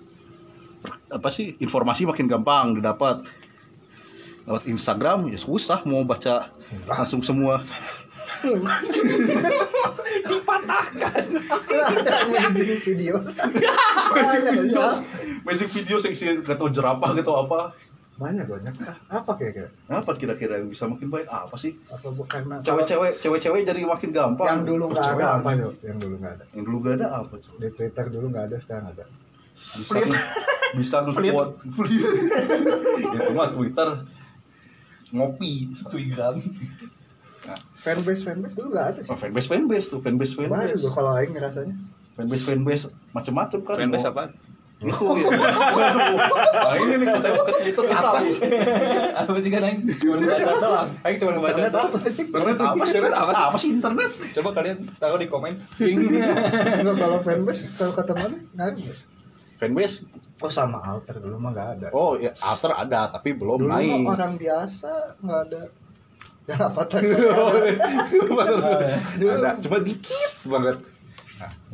Apa 1.13 1.29
sih? 1.29 1.53
Informasi 1.61 2.09
makin 2.09 2.25
gampang 2.25 2.81
didapat. 2.81 3.29
Lewat 4.45 4.69
Instagram 4.69 5.29
ya 5.29 5.37
susah 5.37 5.81
mau 5.85 6.01
baca 6.05 6.49
langsung 6.85 7.21
semua. 7.21 7.61
Amazing 12.25 12.77
video. 12.85 13.17
basic 14.13 14.41
Banyak, 14.45 14.53
video 14.53 14.85
basic 15.45 15.69
video 15.69 15.97
seksi 16.01 16.41
gak 16.41 16.57
tau 16.57 16.73
jerapah 16.73 17.13
gitu 17.13 17.29
apa 17.37 17.77
Banyak 18.15 18.47
banyak. 18.47 18.73
Ah, 18.79 19.19
Apa 19.19 19.35
kira-kira? 19.35 19.67
apa 19.85 20.11
kira-kira 20.13 20.53
yang 20.55 20.67
bisa 20.67 20.85
makin 20.85 21.07
baik 21.09 21.27
apa 21.27 21.51
sih 21.55 21.75
Apa 21.85 22.07
bu- 22.09 22.23
karena 22.23 22.59
cewek-cewek 22.61 23.19
cewek-cewek 23.19 23.61
jadi 23.61 23.83
makin 23.83 24.09
gampang 24.09 24.47
yang 24.47 24.61
dulu 24.63 24.87
nggak 24.89 25.07
ada 25.13 25.25
apa 25.35 25.49
tuh? 25.53 25.73
Yang 25.81 25.97
dulu 25.99 26.15
nggak 26.17 26.33
ada. 26.33 26.43
yang 26.49 26.63
dulu 26.63 26.77
gak 26.79 26.93
ada 26.95 27.07
apa 27.13 27.33
tuh 27.35 27.51
Di 27.57 27.69
Twitter 27.69 28.05
dulu 28.07 28.25
nggak 28.29 28.45
ada, 28.45 28.57
sekarang 28.57 28.85
ada. 28.89 29.03
bisa 29.53 29.99
bisa 30.73 30.97
nge-quote 31.01 31.53
itu 32.97 33.31
mah 33.31 33.49
Twitter 33.49 33.89
ngopi 35.09 35.53
Twigram. 35.85 36.35
Fanbase 37.77 38.21
fanbase 38.21 38.55
dulu 38.55 38.67
nggak 38.73 38.87
ada 38.89 38.99
sih. 38.99 39.07
oh, 39.07 39.15
fanbase 39.15 39.47
fanbase 39.47 39.87
tuh 39.87 39.99
fanbase 39.99 40.33
Baru 40.33 40.49
fanbase 40.49 40.87
kalau 40.89 41.11
Aing 41.13 41.31
ngerasanya. 41.31 41.75
fanbase 42.15 42.43
fanbase 42.43 42.83
macem-macem 43.11 43.59
kan 43.61 43.75
Fanbase 43.77 44.07
apa? 44.07 44.23
Itu 44.85 45.05
ya 45.15 45.27
nah 46.65 46.75
ini 46.75 46.93
nih 46.95 47.07
saya 47.15 47.33
pakai 47.35 47.53
Twitter 47.59 47.83
kita 47.85 48.09
Apa 49.15 49.37
sih 49.39 49.49
kan 49.49 49.61
Aing? 49.63 49.79
Cuma 49.95 50.15
baca 50.19 50.53
doang. 50.55 50.89
Aing 51.01 51.17
cuma 51.17 51.31
baca 51.35 51.49
Internet 51.51 51.71
doang. 51.71 51.89
apa? 51.89 51.97
internet 52.05 52.57
apa 52.59 52.83
sih 52.83 52.93
Internet 52.93 53.13
apa 53.15 53.31
sih? 53.31 53.41
apa 53.41 53.57
sih 53.57 53.69
internet 53.71 54.09
Coba 54.31 54.49
kalian 54.51 54.77
taruh 54.95 55.17
di 55.17 55.27
komen. 55.27 55.53
Enggak 55.79 56.95
kalau 56.95 57.17
fanbase 57.19 57.63
kalau 57.73 57.93
kata 57.93 58.13
mana? 58.13 58.37
Ada. 58.55 58.93
fanbase 59.55 59.97
Oh 60.35 60.51
sama 60.51 60.83
alter 60.83 61.15
dulu 61.15 61.39
mah 61.39 61.49
nggak 61.49 61.69
ada. 61.73 61.87
oh 61.89 62.15
ya 62.15 62.35
alter 62.37 62.69
ada 62.69 63.07
tapi 63.09 63.31
belum 63.31 63.63
dulu 63.63 63.71
naik 63.71 63.87
mah 64.03 64.13
orang 64.13 64.35
biasa 64.35 64.91
nggak 65.17 65.41
ada. 65.47 65.61
Ya 66.45 66.55
apa 66.61 66.81
tadi? 66.85 67.09
Oh, 67.09 67.57
ya. 67.57 67.73
Dulu- 69.17 69.33
ada 69.33 69.57
cuma 69.57 69.77
dikit 69.79 70.13
banget 70.45 70.77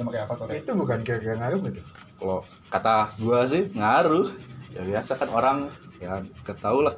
yang 0.02 0.08
pakai 0.10 0.22
apa 0.26 0.34
Korea 0.34 0.58
Itu 0.58 0.72
bukan 0.74 1.00
kira-kira 1.06 1.36
ngaruh 1.38 1.60
gitu. 1.70 1.82
kalau 2.18 2.40
kata 2.68 2.96
gua 3.22 3.46
sih 3.46 3.70
ngaruh. 3.72 4.34
Ya 4.72 4.82
biasa 4.82 5.12
kan 5.16 5.30
orang 5.30 5.58
ya 5.98 6.26
ketahu 6.42 6.82
lah. 6.82 6.98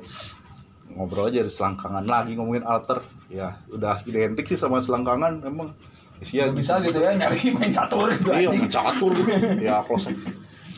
Ngobrol 0.94 1.28
aja 1.28 1.42
di 1.42 1.52
selangkangan 1.52 2.06
lagi 2.06 2.40
ngomongin 2.40 2.64
alter. 2.64 3.04
Ya 3.28 3.60
udah 3.68 4.00
identik 4.06 4.48
sih 4.48 4.56
sama 4.56 4.80
selangkangan 4.80 5.44
emang. 5.44 5.76
Bisa 6.24 6.80
gitu 6.80 7.04
ya 7.04 7.12
nyari 7.20 7.50
main 7.56 7.76
catur 7.76 8.08
gitu 8.16 8.32
iya 8.32 8.48
anjing. 8.48 8.72
catur 8.72 9.12
gitu. 9.12 9.36
Ya 9.60 9.84
kalau 9.84 10.00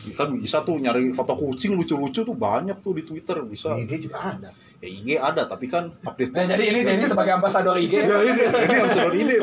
kan 0.06 0.28
bisa 0.38 0.62
tuh 0.62 0.78
nyari 0.78 1.10
foto 1.10 1.34
kucing 1.34 1.74
lucu-lucu 1.74 2.22
tuh 2.22 2.34
banyak 2.34 2.78
tuh 2.82 2.94
di 2.94 3.02
Twitter 3.02 3.42
bisa. 3.42 3.74
IG 3.74 4.06
juga 4.10 4.34
ada. 4.34 4.50
ya 4.78 4.86
IG 4.86 5.08
ada 5.18 5.42
tapi 5.50 5.66
kan 5.66 5.88
update 6.04 6.30
Nah, 6.30 6.46
jadi 6.46 6.64
ini 6.68 6.80
Denny 6.86 7.04
sebagai 7.04 7.32
ambasador 7.34 7.74
IG 7.80 7.92
ya 7.96 8.18
ini 8.22 8.42
ini 8.46 8.74
sudah 8.92 9.08
ini 9.10 9.34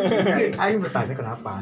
Aing 0.56 0.80
bertanya 0.80 1.14
kenapa? 1.18 1.62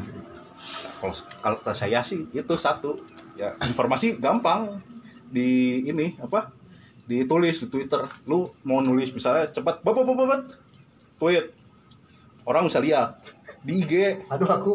Kalau 1.02 1.14
kalau 1.42 1.56
kata 1.58 1.74
saya 1.74 2.06
sih 2.06 2.30
itu 2.30 2.54
satu. 2.54 3.02
Ya 3.34 3.58
informasi 3.58 4.22
gampang. 4.22 4.78
Di 5.34 5.82
ini 5.82 6.14
apa 6.22 6.54
ditulis 7.10 7.58
di 7.58 7.66
Twitter. 7.66 8.06
Lu 8.30 8.54
mau 8.62 8.78
nulis 8.78 9.10
misalnya 9.10 9.50
cepat 9.50 9.82
bapak 9.82 10.06
bapak 10.06 10.14
bapak 10.14 10.40
tweet. 11.18 11.50
Orang 12.46 12.70
bisa 12.70 12.78
lihat. 12.78 13.18
Di 13.66 13.82
IG 13.82 14.22
Aduh 14.30 14.46
aku. 14.46 14.74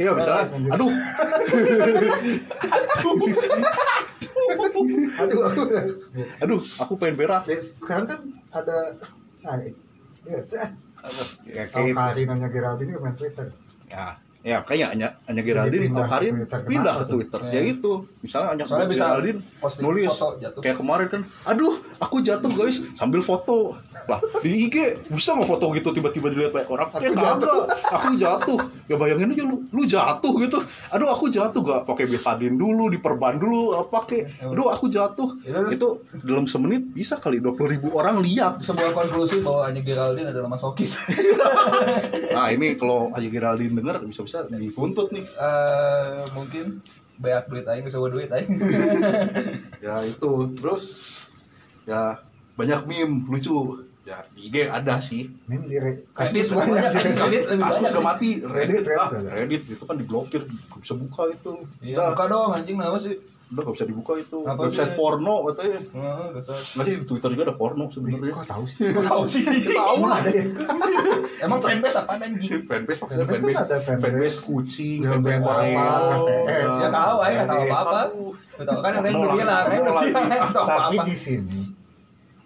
iya 0.00 0.10
misalnya 0.16 0.50
aduh. 0.74 0.90
Aduh. 2.98 3.20
Aku. 5.22 5.62
aduh 6.42 6.60
aku 6.80 6.92
pengen 6.96 7.16
berak. 7.20 7.44
Ya, 7.46 7.60
sekarang 7.60 8.06
kan 8.08 8.20
ada 8.50 8.98
nah, 9.44 9.54
ya, 10.26 10.38
saya 10.42 10.74
ya 11.46 11.66
kayak 11.70 11.94
Karin 11.94 12.26
nanya 12.30 12.48
Geraldine 12.50 12.94
ke 12.94 13.00
main 13.02 13.16
Twitter. 13.18 13.46
ya 13.90 14.16
ya 14.42 14.58
kayaknya 14.60 14.86
hanya 14.90 15.08
hanya 15.24 15.40
Geraldine 15.40 15.86
kalau 15.88 16.02
hari 16.04 16.26
pindah 16.66 16.94
ke? 16.98 17.04
Twitter 17.08 17.40
Ya. 17.44 17.52
ya 17.54 17.62
itu 17.64 17.90
misalnya 18.18 18.48
hanya 18.50 18.64
soalnya 18.66 18.88
bisa 18.88 19.04
Geraldine 19.06 19.38
nulis 19.78 20.10
foto 20.10 20.58
kayak 20.58 20.76
kemarin 20.76 21.06
kan 21.08 21.22
aduh 21.44 21.74
aku 21.96 22.16
jatuh 22.20 22.50
guys 22.50 22.82
sambil 22.92 23.22
foto 23.22 23.78
lah 24.04 24.18
di 24.42 24.66
IG 24.66 24.76
bisa 25.08 25.32
nggak 25.32 25.46
foto 25.48 25.70
gitu 25.70 25.88
tiba-tiba 25.90 26.26
dilihat 26.28 26.50
banyak 26.50 26.68
orang 26.68 26.88
Aku 26.90 27.00
ya 27.00 27.10
jatuh. 27.14 27.60
aku 27.88 28.08
jatuh 28.18 28.58
ya 28.86 28.96
bayangin 28.96 29.32
aja 29.32 29.44
lu 29.44 29.66
lu 29.68 29.82
jatuh 29.82 30.32
gitu. 30.38 30.58
Aduh 30.90 31.08
aku 31.08 31.28
jatuh. 31.28 31.60
Gak 31.60 31.82
pakai 31.84 32.06
betadine 32.06 32.54
dulu 32.54 32.88
diperban 32.88 33.38
dulu 33.38 33.72
pakai. 33.86 34.26
Aduh 34.42 34.68
aku 34.68 34.86
jatuh. 34.86 35.38
Itu- 35.42 35.72
itu 35.72 35.88
dalam 36.20 36.44
semenit 36.44 36.90
bisa 36.90 37.16
kali 37.16 37.38
dua 37.38 37.52
puluh 37.52 37.74
ribu 37.74 37.94
orang 37.94 38.20
lihat. 38.20 38.58
Sebuah 38.60 38.92
konklusi 38.92 39.40
bahwa 39.40 39.66
Anya 39.66 39.82
Geraldine 39.82 40.30
adalah 40.30 40.48
masokis. 40.48 40.98
Nah 42.32 42.48
ini 42.48 42.74
kalau 42.74 43.12
Aji 43.12 43.28
Geraldine 43.28 43.72
denger 43.72 44.02
bisa-bisa 44.02 44.48
dituntut 44.48 45.12
nih. 45.12 45.24
Eh, 45.24 46.24
mungkin 46.32 46.80
banyak 47.18 47.44
duit 47.46 47.66
aing 47.66 47.84
bisa 47.84 48.00
duit 48.00 48.30
aing. 48.30 48.48
Ya 49.84 50.00
itu. 50.02 50.32
Terus 50.56 50.84
ya 51.84 52.18
banyak 52.54 52.86
meme 52.86 53.26
lucu 53.26 53.82
ya 54.02 54.18
di 54.28 54.40
IG 54.44 54.56
ada 54.64 54.98
sih 54.98 55.30
Ini 55.46 55.56
di 55.62 55.76
re- 55.76 56.02
Reddit 56.08 56.46
banyak. 56.48 56.90
Reddit. 56.90 57.42
Kasus 57.54 57.86
udah 57.88 58.02
mati 58.04 58.28
Reddit 58.38 58.82
Reddit, 58.82 58.96
ah, 58.96 59.08
Reddit. 59.08 59.30
Reddit 59.32 59.62
itu 59.68 59.82
kan 59.82 59.94
diblokir 59.94 60.42
nggak 60.42 60.78
bisa 60.78 60.94
buka 60.94 61.22
itu 61.28 61.52
iya 61.80 62.10
buka 62.10 62.24
dong 62.26 62.50
anjing 62.52 62.76
kenapa 62.76 62.98
sih 62.98 63.14
udah 63.48 63.62
nggak 63.62 63.74
bisa 63.74 63.84
dibuka 63.84 64.12
itu 64.16 64.36
Apa 64.42 64.60
website 64.60 64.88
sih? 64.88 64.96
porno 64.96 65.34
katanya 65.46 65.78
Heeh, 65.78 66.26
gak 66.32 66.42
tahu. 66.42 66.60
nggak 66.72 66.82
sih 66.82 66.94
di 66.94 67.04
Twitter 67.04 67.28
juga 67.30 67.42
ada 67.44 67.54
porno 67.54 67.84
sebenarnya 67.86 68.32
Kok 68.32 68.46
tahu 68.48 68.62
sih? 68.64 68.76
Tahu 68.80 69.22
sih. 69.28 69.44
Tahu. 69.78 69.94
Emang 69.94 70.12
ada 70.16 70.30
ya? 70.30 70.44
Emang 71.38 71.58
fanbase 71.60 71.96
apa 71.96 72.12
anjing? 72.16 72.64
fanbase 72.64 72.98
maksudnya 72.98 73.26
Fanbase 73.28 73.60
fanbase 73.84 74.08
kan 74.34 74.46
kucing 74.46 74.98
fanbase 75.04 75.38
apa, 75.38 75.52
KTS. 76.18 76.70
Ya 76.74 76.88
tahu, 76.90 77.16
aja 77.20 77.34
nggak 77.36 77.46
tahu 77.46 77.62
apa-apa. 77.62 78.00
aduh. 78.02 78.32
Betul 78.52 78.78
kan 78.78 78.90
yang 78.94 79.04
Nolak, 79.10 79.36
bilang, 79.36 79.64
kan. 79.64 80.48
Tahu 80.50 80.66
Tapi 80.66 80.96
apa? 80.96 81.04
di 81.04 81.14
sini 81.14 81.60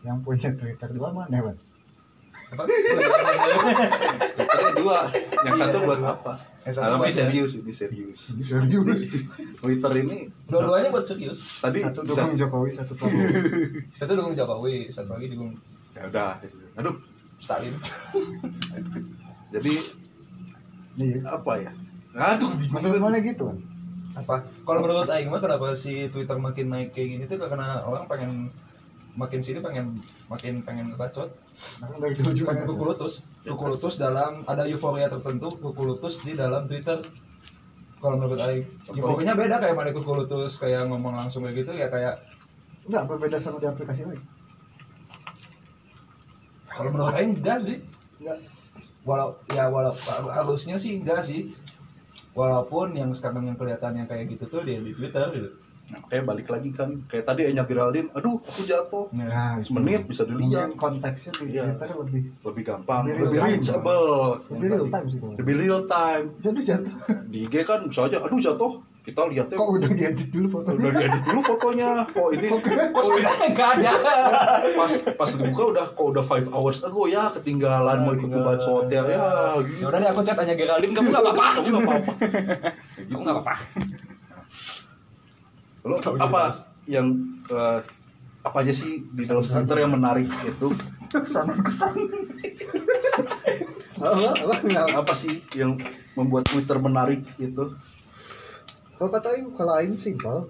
yang 0.07 0.19
punya 0.23 0.49
Twitter 0.53 0.89
dua 0.89 1.09
mana, 1.11 1.37
Bang? 1.43 1.59
Apa? 2.47 2.63
Twitternya 2.63 4.73
dua 4.77 4.99
yang 5.43 5.57
satu 5.57 5.77
buat 5.83 6.01
apa 6.01 6.33
Yang 6.63 6.75
satu 6.77 6.87
tapi 6.87 6.99
buat 7.01 7.09
ya. 7.09 7.15
serius 7.19 7.51
ini 7.57 7.73
serius 7.73 8.19
Serius. 8.39 8.99
Twitter 9.57 9.93
ini 9.97 10.17
Dua-duanya 10.47 10.89
buat 10.89 11.05
serius. 11.05 11.39
tadi 11.59 11.83
Satu 11.83 12.01
dukung 12.05 12.37
Jokowi, 12.37 12.69
satu 12.73 12.93
Prabowo. 12.95 13.27
Satu 13.99 14.11
dukung 14.15 14.35
Jokowi, 14.35 14.75
satu 14.89 15.09
lagi 15.11 15.27
dukung 15.29 15.51
ya 15.91 16.01
udah 16.07 16.31
aduh 16.77 16.95
Stalin. 17.37 17.75
jadi 19.51 19.73
Iya. 20.97 21.19
apa 21.27 21.53
ya 21.59 21.71
aduh 22.15 22.51
bingung 22.53 22.79
Menurut 22.79 23.01
mana 23.03 23.17
gitu? 23.21 23.47
Apa? 24.15 24.43
Kalau 24.63 24.79
menurut 24.81 25.07
Aing 25.07 25.29
mah 25.29 25.39
kenapa 25.39 25.73
si 25.73 26.07
Twitter 26.09 26.37
makin 26.37 26.69
naik 26.69 26.91
kayak 26.91 27.07
gini 27.11 27.23
tuh 27.27 27.43
karena 27.43 27.83
orang 27.83 28.07
pengen 28.07 28.31
makin 29.17 29.41
sini 29.41 29.59
pengen 29.59 29.97
makin 30.29 30.61
pengen 30.61 30.93
ngebacot 30.93 31.33
Nah, 31.81 31.89
juga. 32.31 32.53
pengen 32.53 32.69
kuku 32.69 32.85
lutus 32.85 33.13
kuku 33.41 33.65
lutus 33.67 33.97
dalam 33.97 34.45
ada 34.45 34.65
euforia 34.65 35.09
tertentu 35.09 35.49
kuku 35.51 35.83
lutus 35.83 36.21
di 36.21 36.33
dalam 36.33 36.65
Twitter 36.65 37.01
kalau 37.97 38.21
menurut 38.21 38.37
Aing 38.39 38.69
euforianya 38.87 39.33
beda 39.33 39.57
kayak 39.57 39.73
mana 39.73 39.91
kuku 39.91 40.13
lutus 40.15 40.57
kayak 40.57 40.85
ngomong 40.85 41.17
langsung 41.17 41.43
kayak 41.43 41.57
gitu 41.59 41.73
ya 41.73 41.89
kayak 41.89 42.21
Enggak, 42.85 43.09
berbeda 43.09 43.41
sama 43.41 43.59
di 43.59 43.67
aplikasi 43.67 44.05
lain. 44.05 44.21
kalau 46.67 46.93
menurut 46.93 47.15
Aing 47.17 47.35
enggak 47.35 47.59
sih 47.59 47.81
Enggak. 48.21 48.39
walau 49.03 49.41
ya 49.49 49.65
walau 49.67 49.97
halusnya 50.29 50.77
sih 50.77 51.01
enggak 51.01 51.25
sih 51.25 51.57
walaupun 52.37 52.93
yang 52.93 53.11
sekarang 53.11 53.49
yang 53.49 53.57
kelihatannya 53.57 54.05
kayak 54.05 54.29
gitu 54.29 54.45
tuh 54.47 54.61
di, 54.61 54.77
di 54.77 54.93
Twitter 54.93 55.25
gitu 55.33 55.51
nah, 55.87 56.01
kayak 56.11 56.25
balik 56.27 56.49
lagi 56.51 56.71
kan 56.75 56.99
kayak 57.07 57.25
tadi 57.25 57.47
Enya 57.47 57.63
Geraldine 57.63 58.11
aduh 58.13 58.43
aku 58.43 58.63
jatuh. 58.67 59.07
Nah, 59.15 59.59
semenit 59.63 60.07
bisa 60.07 60.27
dilihat. 60.27 60.75
Mungkin 60.75 60.81
konteksnya 60.81 61.33
di 61.39 61.55
Iya. 61.55 61.63
Twitter 61.73 61.89
lebih 61.95 62.23
lebih 62.43 62.63
gampang 62.67 63.03
Lebih 63.07 63.23
lebih 63.23 63.39
reachable. 63.39 64.07
Lebih 64.51 64.67
real 64.67 64.87
time 64.91 65.07
sih 65.07 65.19
lebih 65.23 65.55
real 65.57 65.81
time 65.87 66.25
Jadi 66.43 66.61
jatuh. 66.67 66.95
di 67.31 67.39
IG 67.47 67.55
kan 67.63 67.81
bisa 67.87 68.01
aja 68.07 68.19
aduh 68.23 68.41
jatuh. 68.43 68.73
Kita 69.07 69.23
lihatnya. 69.31 69.55
Kok 69.55 69.71
udah 69.79 69.91
diedit 69.95 70.35
dulu 70.35 70.47
fotonya? 70.51 70.79
udah 70.83 70.93
diedit 70.99 71.23
dulu 71.23 71.41
fotonya. 71.47 71.91
Kok 72.11 72.29
ini 72.35 72.47
kok 72.91 73.03
sepedanya 73.07 73.47
enggak 73.47 73.69
ada? 73.79 73.93
Pas 74.75 74.93
pas 75.15 75.31
dibuka 75.31 75.63
udah 75.71 75.87
kok 75.95 76.07
udah 76.11 76.25
5 76.27 76.51
hours 76.51 76.83
ago 76.83 77.07
ya 77.07 77.31
ketinggalan 77.31 78.03
mau 78.03 78.19
ikut 78.19 78.27
ngebaca 78.27 78.67
hotel 78.67 79.07
ya 79.07 79.23
gitu 79.63 79.79
ya 79.79 79.87
udah 79.95 79.99
deh 80.03 80.11
aku 80.11 80.21
chat 80.27 80.35
tanya 80.35 80.59
Geraldine 80.59 80.91
kamu 80.91 81.15
nggak 81.15 81.23
apa-apa. 81.23 81.47
Kamu 81.63 81.71
nggak 81.71 81.87
apa-apa. 81.87 82.13
Kamu 82.99 83.21
nggak 83.23 83.37
apa-apa 83.39 83.55
lo 85.87 85.97
apa 86.19 86.51
jelas. 86.51 86.57
yang 86.87 87.07
eh, 87.47 87.81
apa 88.43 88.57
aja 88.63 88.73
sih 88.73 89.03
di 89.09 89.23
dalam 89.23 89.43
Twitter 89.43 89.79
yang 89.79 89.93
menarik 89.93 90.27
itu 90.43 90.69
Apa? 93.97 94.29
Apa? 94.35 94.55
Enggak. 94.61 94.87
apa 94.93 95.13
sih 95.15 95.41
yang 95.55 95.79
membuat 96.15 96.45
Twitter 96.47 96.77
menarik 96.77 97.23
itu 97.39 97.65
Kalau 98.97 99.11
kata 99.13 99.29
Aing, 99.31 99.53
kalau 99.53 99.77
Aing 99.77 99.95
simpel. 99.95 100.49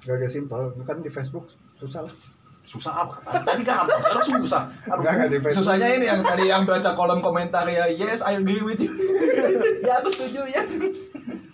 Gak 0.00 0.14
agak 0.14 0.30
simpel. 0.30 0.70
Bukan 0.74 1.02
di 1.02 1.10
Facebook 1.10 1.50
susah 1.76 2.06
lah. 2.06 2.14
susah 2.60 2.92
apa 3.02 3.18
tadi 3.42 3.66
gampang 3.66 3.98
sekarang 3.98 4.46
susah 4.46 4.62
Aduh, 4.86 5.26
di 5.26 5.42
Facebook. 5.42 5.58
susahnya 5.58 5.90
ini 5.90 6.06
yang 6.06 6.22
tadi 6.22 6.46
yang 6.46 6.62
baca 6.62 6.94
kolom 6.94 7.18
komentar 7.18 7.66
ya 7.66 7.90
yes 7.90 8.22
I 8.22 8.38
agree 8.38 8.62
with 8.62 8.78
you 8.78 8.94
ya 9.86 9.98
aku 9.98 10.06
setuju 10.06 10.46
ya 10.46 10.62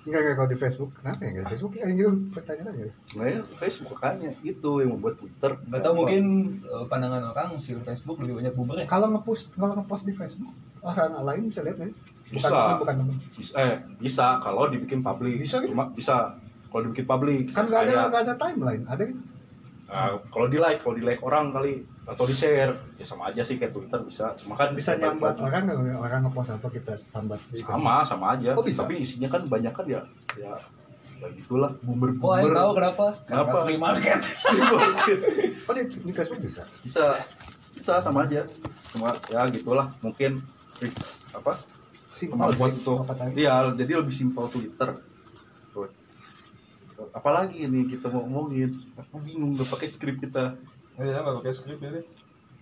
Enggak, 0.07 0.21
enggak 0.23 0.35
kalau 0.39 0.49
di 0.49 0.59
Facebook. 0.59 0.91
Kenapa 0.95 1.19
ya? 1.19 1.29
Enggak 1.29 1.43
di 1.43 1.51
Facebook 1.51 1.73
ya 1.75 1.85
juga 1.91 2.11
pertanyaan 2.33 2.69
aja. 2.73 2.87
sebenarnya 3.05 3.41
Facebook 3.59 3.89
makanya 3.93 4.31
itu 4.41 4.71
yang 4.79 4.91
membuat 4.95 5.15
Twitter 5.19 5.51
nggak 5.61 5.83
tahu 5.83 5.95
mungkin 5.99 6.23
eh, 6.63 6.85
pandangan 6.87 7.23
orang 7.35 7.49
si 7.59 7.75
Facebook 7.77 8.17
lebih 8.23 8.35
banyak 8.39 8.53
boomer 8.55 8.77
ya 8.83 8.87
Kalau 8.87 9.07
ngepost 9.11 9.51
kalau 9.53 9.75
ngepost 9.75 10.05
di 10.05 10.15
Facebook, 10.15 10.55
orang 10.81 11.11
lain 11.21 11.43
bisa 11.51 11.61
lihat 11.61 11.79
ya. 11.79 11.91
Bukan 12.27 12.51
Bisa. 12.51 12.59
bukan 12.79 12.95
teman. 12.99 13.17
bisa, 13.35 13.53
eh 13.55 13.75
bisa 13.99 14.27
kalau 14.39 14.67
dibikin 14.67 14.99
publik 14.99 15.39
Bisa 15.39 15.63
gitu? 15.63 15.71
cuma 15.71 15.87
bisa 15.91 16.35
kalau 16.67 16.83
dibikin 16.83 17.07
publik 17.07 17.45
Kan 17.51 17.67
enggak 17.67 17.87
ada 17.87 17.95
enggak 18.07 18.23
ada 18.27 18.35
timeline. 18.35 18.83
Ada 18.87 19.03
gitu. 19.07 19.21
ah, 19.87 20.19
kalau 20.31 20.47
di 20.47 20.59
like 20.59 20.83
kalau 20.83 20.95
di 20.95 21.03
like 21.03 21.23
orang 21.23 21.51
kali 21.51 21.87
atau 22.07 22.23
di 22.23 22.35
share 22.39 22.71
ya 23.03 23.05
sama 23.05 23.35
aja 23.35 23.43
sih 23.43 23.59
kayak 23.59 23.75
Twitter 23.75 23.99
bisa. 24.07 24.39
Cuma 24.39 24.55
kan 24.55 24.71
Bisa 24.79 24.95
nyambat 24.95 25.43
lagi. 25.43 25.51
orang 25.51 25.63
nggak 25.67 25.99
orang 25.99 26.21
ngepost 26.23 26.55
apa 26.55 26.69
kita 26.71 26.95
sambat 27.11 27.43
sama 27.67 28.07
sama 28.07 28.27
aja. 28.39 28.55
Oh, 28.55 28.63
bisa? 28.63 28.87
tapi 28.87 29.03
isinya 29.03 29.27
kan 29.27 29.43
banyak 29.51 29.75
kan 29.75 29.87
ya 29.91 30.01
ya 30.39 30.55
ya 31.19 31.29
gitulah. 31.35 31.75
Boomer 31.83 32.15
oh 32.23 32.39
tahu 32.39 32.71
kenapa? 32.79 33.07
Kenapa? 33.27 33.57
Free 33.67 33.81
market. 33.83 34.23
Oh 35.67 35.73
di, 35.75 35.83
di 35.91 36.13
Facebook 36.15 36.41
bisa. 36.47 36.63
bisa. 36.87 37.19
Bisa 37.75 37.99
sama 37.99 38.23
aja. 38.23 38.47
Cuma 38.95 39.11
ya 39.27 39.43
gitulah. 39.51 39.91
Mungkin 39.99 40.39
apa? 41.35 41.59
Simpel 42.17 42.49
sih, 42.57 42.81
itu 42.81 42.95
iya 43.37 43.69
jadi 43.77 43.93
lebih 44.01 44.15
simpel 44.15 44.49
Twitter. 44.49 44.97
Tuh. 45.77 45.85
apalagi 47.13 47.69
ini 47.69 47.85
kita 47.85 48.09
mau 48.09 48.25
ngomongin? 48.25 48.73
Aku 48.97 49.21
bingung 49.21 49.53
gak 49.53 49.69
pakai 49.69 49.85
skrip 49.85 50.17
kita 50.17 50.57
iya 50.97 51.19
nggak 51.21 51.35
pakai 51.43 51.53
script 51.53 51.83
ya 51.85 51.91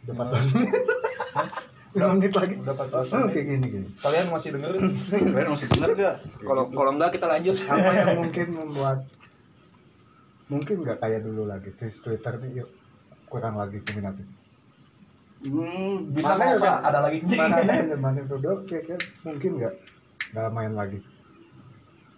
Dapat 0.04 0.26
lima 1.94 2.10
menit 2.18 2.34
lagi. 2.34 2.58
Udah 2.58 2.74
14 2.74 2.90
oh, 2.90 3.02
menit. 3.22 3.32
kayak 3.38 3.46
gini 3.46 3.66
gini. 3.70 3.88
Kalian 4.02 4.26
masih 4.34 4.48
dengerin? 4.58 4.82
Kalian 5.30 5.50
masih 5.54 5.66
bener 5.70 5.90
gak? 5.94 6.14
Kalau 6.42 6.62
kalau 6.74 6.90
enggak 6.90 7.10
kita 7.14 7.26
lanjut. 7.30 7.54
apa 7.70 7.90
yang 7.94 8.08
mungkin 8.18 8.46
membuat 8.50 8.98
mungkin 10.50 10.76
nggak 10.82 10.98
kayak 10.98 11.20
dulu 11.22 11.46
lagi? 11.46 11.70
Terus 11.78 12.02
Twitter 12.02 12.34
nih 12.42 12.66
yuk. 12.66 12.68
Kurang 13.30 13.54
lagi 13.54 13.78
peminatnya. 13.78 14.26
Hmm, 15.46 16.10
Bisa 16.10 16.34
kok, 16.34 16.66
udah- 16.66 16.82
ada 16.82 16.98
lagi. 16.98 17.22
makanya 17.22 17.94
zaman 17.94 18.12
itu 18.26 18.34
dulu 18.42 18.56
kira-kira 18.66 18.98
mungkin 19.22 19.50
nggak? 19.62 19.74
Nggak 20.34 20.48
main 20.50 20.72
lagi. 20.74 20.98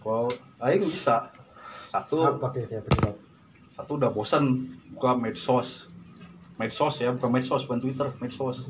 Kalau 0.00 0.32
Aing 0.64 0.88
bisa. 0.88 1.28
Satu. 1.92 2.24
Apa 2.24 2.48
kira-kira 2.56 2.80
penyebab 2.80 3.26
satu 3.76 4.00
udah 4.00 4.08
bosan 4.08 4.72
buka 4.96 5.12
medsos 5.20 5.92
medsos 6.56 7.04
ya 7.04 7.12
bukan 7.12 7.28
medsos 7.28 7.68
bukan 7.68 7.80
twitter 7.84 8.08
medsos. 8.16 8.64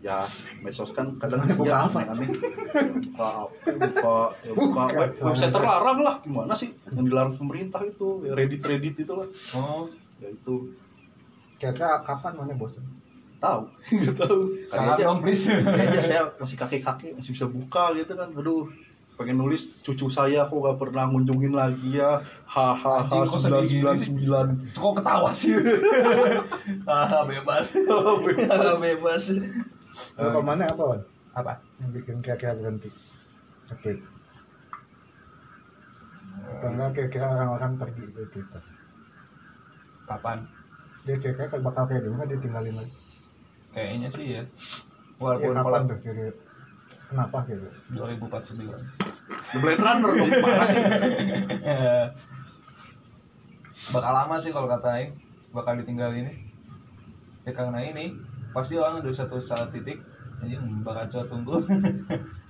Ya 0.00 0.24
medsos 0.64 0.96
kan 0.96 1.12
kadang 1.20 1.44
Buka 1.44 1.52
isinya 1.52 1.76
apa? 1.84 1.98
aneh-aneh 2.08 2.28
buka 3.04 3.28
buka 3.68 4.16
ya 4.48 4.52
buka 4.56 4.82
Buka, 4.88 4.96
web- 4.96 5.16
website 5.28 5.52
terlarang 5.52 5.98
lah. 6.00 6.14
Gimana 6.24 6.56
sih 6.56 6.72
yang 6.88 7.04
dilarang 7.04 7.36
pemerintah 7.36 7.84
itu? 7.84 8.24
Ya 8.24 8.32
reddit 8.32 8.64
reddit 8.64 8.96
itu 8.96 9.12
lah. 9.12 9.28
Oh, 9.52 9.84
ya 10.16 10.32
itu. 10.32 10.72
Kira-kira 11.60 12.00
kapan 12.00 12.32
mana 12.32 12.56
bosan 12.56 12.80
tahu. 13.38 13.68
Nggak 13.92 14.14
tahu. 14.18 14.38
Kali 14.48 14.66
salam 14.72 14.94
aja 14.96 15.04
dong 15.04 15.20
please. 15.20 15.44
kali 15.46 15.82
aja 15.84 16.00
saya 16.00 16.22
masih 16.40 16.56
kakek 16.56 16.80
kakek 16.80 17.12
masih 17.12 17.30
bisa 17.36 17.44
buka 17.44 17.92
gitu 17.92 18.16
kan. 18.16 18.32
Aduh 18.32 18.72
pengen 19.18 19.34
nulis 19.36 19.66
cucu 19.82 20.06
saya 20.06 20.46
kok 20.46 20.54
gak 20.54 20.78
pernah 20.78 21.10
ngunjungin 21.10 21.50
lagi 21.50 21.98
ya 21.98 22.22
hahaha 22.46 23.26
sembilan 23.26 23.66
sembilan 23.66 23.96
sembilan 23.98 24.46
Kok 24.78 24.92
ketawa 25.02 25.30
sih? 25.34 25.58
ah, 26.86 27.26
bebas. 27.26 27.74
bebas 27.74 28.78
bebas 28.78 29.24
Lu 30.22 30.28
ke 30.30 30.40
mana 30.40 30.70
apa 30.70 30.82
Wan? 30.86 31.00
Apa? 31.34 31.58
yang 31.82 31.90
bikin 31.90 32.22
kira-kira 32.22 32.54
berhenti 32.54 32.90
nge-tweet 33.68 33.98
atau 36.48 36.68
enggak 36.70 36.90
kira-kira 36.94 37.26
orang-orang 37.28 37.72
pergi 37.76 38.04
ke 38.08 38.22
Twitter 38.30 38.62
Kapan? 40.06 40.38
dia 41.02 41.16
kira-kira 41.18 41.58
bakal 41.58 41.84
kayak 41.86 42.06
dulu 42.06 42.22
nggak 42.22 42.28
dia 42.30 42.38
tinggalin 42.38 42.76
lagi 42.78 42.94
Kayaknya 43.68 44.08
sih 44.08 44.26
ya. 44.32 44.42
ya 44.42 44.44
Walaupun 45.18 45.52
kapan 45.52 45.82
kalau 45.82 45.90
tuh 45.90 45.98
kira 46.00 46.30
kenapa 47.08 47.48
gitu? 47.48 47.68
2049. 47.96 48.68
The 49.38 49.58
Blade 49.60 49.82
Runner 49.82 50.12
dong 50.12 50.30
mana 50.40 50.64
sih. 50.64 50.78
Bakal 53.94 54.12
lama 54.12 54.36
sih 54.36 54.52
kalau 54.52 54.68
kata 54.68 55.00
Aing 55.00 55.16
bakal 55.56 55.80
ditinggal 55.80 56.12
ini. 56.12 56.52
Ya 57.48 57.56
karena 57.56 57.80
ini 57.80 58.12
pasti 58.52 58.76
orang 58.76 59.00
ada 59.00 59.08
satu 59.08 59.40
saat 59.40 59.72
titik 59.72 60.04
ini 60.44 60.60
bakal 60.84 61.08
tunggu 61.26 61.64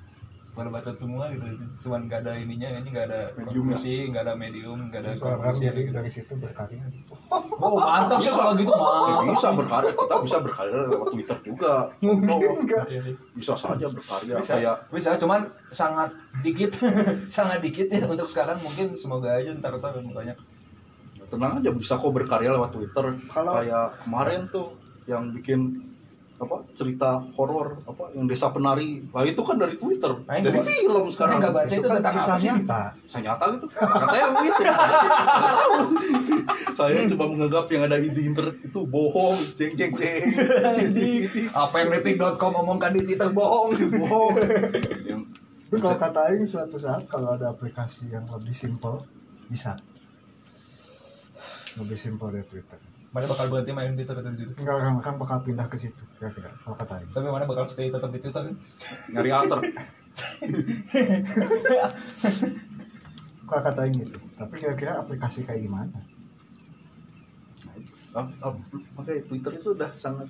pada 0.58 0.74
bacot 0.74 0.96
semua 0.98 1.30
gitu. 1.30 1.46
Cuman 1.86 2.10
gak 2.10 2.26
ada 2.26 2.34
ininya 2.34 2.68
ini 2.82 2.88
gak 2.90 3.06
ada 3.06 3.20
Medium 3.38 3.46
ya? 3.46 3.78
konklusi 3.78 3.94
gak 4.10 4.22
ada 4.26 4.34
medium 4.34 4.78
gak 4.90 5.00
ada 5.06 5.10
jadi 5.54 5.80
gitu. 5.86 5.94
dari 5.94 6.10
situ 6.10 6.32
berkarya 6.34 6.82
oh 7.30 7.76
mantap 7.78 8.18
sih 8.24 8.32
kalau 8.32 8.56
gitu 8.56 8.72
Ya, 8.72 9.10
mah 9.14 9.24
bisa 9.28 9.48
berkarya. 9.52 9.90
Kita 9.92 10.16
bisa 10.24 10.36
berkarya 10.40 10.76
lewat 10.88 11.08
Twitter 11.12 11.36
juga. 11.44 11.72
Mungkin 12.00 12.50
enggak 12.64 12.84
sih. 12.88 13.14
bisa 13.36 13.52
saja 13.54 13.86
berkarya. 13.86 14.34
Bisa, 14.40 14.48
kayak 14.48 14.76
bisa 14.90 15.08
cuman 15.20 15.40
sangat 15.70 16.10
dikit. 16.40 16.70
Sangat 17.36 17.60
dikit 17.60 17.86
ya 17.92 18.08
untuk 18.08 18.26
sekarang. 18.26 18.56
Mungkin 18.64 18.96
semoga 18.96 19.36
aja 19.36 19.52
ntar 19.54 19.76
ntar 19.76 19.92
banyak. 20.00 20.36
Tenang 21.28 21.60
aja 21.60 21.70
bisa 21.76 22.00
kok 22.00 22.12
berkarya 22.12 22.56
lewat 22.56 22.72
Twitter. 22.72 23.04
Kalau- 23.28 23.60
kayak 23.60 23.86
kemarin 24.08 24.40
tuh 24.48 24.72
yang 25.04 25.28
bikin 25.32 25.84
apa 26.38 26.62
cerita 26.70 27.18
horor 27.34 27.82
apa 27.82 28.10
yang 28.12 28.24
desa 28.24 28.46
penari. 28.48 29.02
Lah 29.08 29.22
itu 29.22 29.40
kan 29.40 29.56
dari 29.56 29.74
Twitter 29.74 30.14
Nah, 30.20 30.38
jadi 30.38 30.54
nggak- 30.54 30.70
film 30.70 31.04
sekarang. 31.08 31.38
nggak 31.38 31.50
baca 31.52 31.66
itu 31.66 31.74
itu 31.74 31.82
kan 31.84 31.96
tentang 31.98 32.14
apa 32.14 32.22
kisah 32.22 32.36
sih? 32.36 32.46
nyata. 32.48 32.82
Saya 33.04 33.20
nyata 33.24 33.44
gitu. 33.50 33.66
Katanya 33.68 34.26
begitu 34.30 34.60
tahu 34.62 35.72
saya 36.74 36.98
coba 37.08 37.24
menganggap 37.26 37.64
yang 37.68 37.82
ada 37.84 37.96
di 37.98 38.22
internet 38.24 38.56
itu 38.60 38.80
bohong. 38.84 39.36
Jeng 39.54 39.72
jeng 39.74 39.92
jeng 39.92 40.22
apa 41.62 41.74
yang 41.76 41.88
detik.com 41.92 42.52
omongkan 42.56 42.90
di 42.92 43.02
Twitter 43.04 43.28
bohong. 43.28 43.74
Bohong. 43.98 44.34
Yang 45.04 45.20
tapi 45.68 45.84
kalau 45.84 45.98
kata 45.98 46.20
Aing 46.24 46.48
suatu 46.48 46.80
saat 46.80 47.04
kalau 47.04 47.28
ada 47.30 47.50
aplikasi 47.50 48.08
yang 48.08 48.24
lebih 48.26 48.52
simpel 48.52 49.04
bisa. 49.46 49.76
Lebih 51.74 51.94
simpel 51.94 52.30
dari 52.30 52.42
Twitter 52.42 52.78
mana 53.08 53.24
bakal 53.24 53.46
berhenti 53.48 53.72
main 53.72 53.96
Twitter 53.96 54.12
atau 54.12 54.32
di 54.36 54.44
situ 54.44 54.52
enggak 54.60 54.76
orang-orang 54.84 55.16
bakal 55.16 55.38
pindah 55.40 55.66
ke 55.72 55.76
situ 55.80 56.02
kira-kira. 56.20 56.52
Kalau 56.60 56.76
kata 56.76 56.92
Aing 57.00 57.10
tapi 57.16 57.24
mana 57.32 57.48
bakal 57.48 57.64
stay 57.72 57.88
tetap 57.88 58.10
di 58.12 58.20
Twitter 58.20 58.42
kan 58.44 58.54
nyari 59.08 59.30
alter. 59.32 59.58
Kalau 63.48 63.62
kata 63.64 63.80
Aing 63.88 63.96
gitu. 64.04 64.18
Tapi 64.36 64.54
kira-kira 64.60 65.00
aplikasi 65.00 65.40
kayak 65.48 65.64
gimana? 65.64 65.98
Ap- 68.12 68.36
ap- 68.44 68.64
makanya 68.96 69.24
Twitter 69.24 69.52
itu 69.56 69.68
udah 69.72 69.90
sangat 69.96 70.28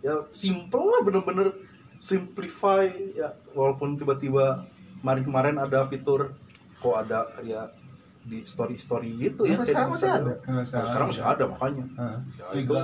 ya 0.00 0.22
simple 0.30 0.86
lah 0.86 1.00
bener-bener 1.02 1.50
simplify 1.98 2.86
ya. 3.14 3.34
Walaupun 3.58 3.98
tiba-tiba 3.98 4.70
kemarin-kemarin 5.02 5.58
ada 5.58 5.82
fitur 5.82 6.30
kok 6.78 6.94
ada 6.94 7.26
kayak 7.34 7.74
di 8.20 8.44
story-story 8.44 9.16
gitu 9.16 9.48
ya 9.48 9.56
Sampai 9.56 9.64
kayak 9.64 9.68
sekarang 9.72 9.90
masih 9.90 10.10
ada? 10.12 10.32
Nah, 10.44 10.52
Nah, 10.52 10.64
sekarang 10.68 11.08
masih 11.08 11.24
ada 11.24 11.44
makanya. 11.48 11.84
Heeh. 11.96 12.18
ya, 12.36 12.46
itu 12.60 12.74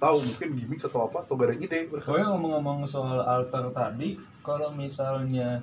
tahu 0.00 0.16
mungkin 0.24 0.48
gimmick 0.56 0.82
atau 0.88 1.00
apa 1.04 1.18
atau 1.20 1.34
gak 1.36 1.46
ada 1.52 1.56
ide. 1.60 1.78
Soalnya 2.00 2.26
ngomong-ngomong 2.32 2.78
soal 2.88 3.20
alter 3.20 3.64
tadi, 3.76 4.16
kalau 4.40 4.72
misalnya 4.72 5.60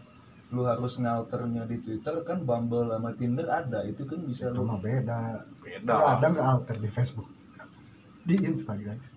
lu 0.54 0.64
harus 0.64 0.96
ngalternya 1.02 1.68
di 1.68 1.82
Twitter 1.84 2.24
kan 2.24 2.46
Bumble 2.46 2.88
sama 2.88 3.12
Tinder 3.18 3.48
ada, 3.52 3.84
itu 3.84 4.06
kan 4.06 4.22
bisa 4.24 4.48
itu 4.48 4.56
lu 4.56 4.70
mah 4.70 4.80
beda. 4.80 5.44
Beda. 5.66 5.92
Nggak 5.92 6.10
ada 6.14 6.26
nggak 6.32 6.48
alter 6.48 6.76
di 6.78 6.90
Facebook? 6.94 7.28
Di 8.24 8.36
Instagram 8.44 9.17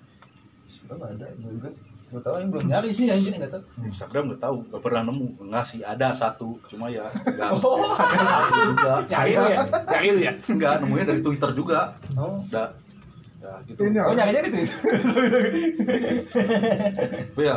Sebenarnya 0.71 1.07
ada, 1.19 1.27
gue 1.35 1.51
juga. 1.59 1.71
Gue 2.11 2.19
tahu 2.19 2.37
yang 2.43 2.51
belum 2.51 2.67
nyari 2.67 2.91
sih 2.91 3.07
anjing 3.07 3.39
nggak 3.39 3.53
tahu. 3.55 3.63
Di 3.63 3.87
Instagram 3.87 4.23
nggak 4.35 4.43
tahu 4.43 4.57
nggak 4.67 4.83
pernah 4.83 5.03
nemu. 5.07 5.27
Nggak 5.47 5.65
sih 5.67 5.81
ada 5.83 6.11
satu 6.11 6.59
cuma 6.67 6.91
ya 6.91 7.07
nggak 7.07 7.51
Oh, 7.63 7.95
ada 7.95 8.25
satu 8.27 8.75
juga. 8.75 8.93
Nyari 9.15 9.33
lu 9.35 9.47
ya, 9.47 9.61
nyari 9.87 10.09
lu 10.11 10.21
ya. 10.27 10.33
nggak 10.35 10.75
nemunya 10.83 11.05
dari 11.07 11.21
Twitter 11.23 11.51
juga. 11.55 11.95
Oh, 12.19 12.43
udah 12.51 12.75
ya 13.41 13.53
gitu. 13.65 13.81
Ini 13.89 13.99
oh 14.05 14.13
nyarinya 14.13 14.43
di 14.43 14.51
Twitter. 14.53 14.79
Tapi 17.31 17.43
ya 17.47 17.57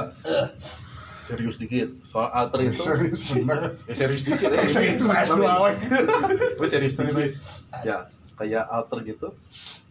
serius 1.26 1.58
dikit. 1.58 1.90
Soal 2.06 2.30
alter 2.30 2.60
itu 2.70 2.84
serius 2.84 3.20
bener. 3.34 3.60
Ya 3.90 3.94
serius 3.98 4.22
dikit. 4.22 4.48
Ya 4.54 4.70
Serius, 4.70 5.02
PS2, 5.02 5.40
weh. 5.42 5.76
gue 6.62 6.68
serius 6.70 6.94
dikit. 6.94 7.34
Ya 7.82 8.06
kayak 8.38 8.70
alter 8.70 9.02
gitu 9.02 9.34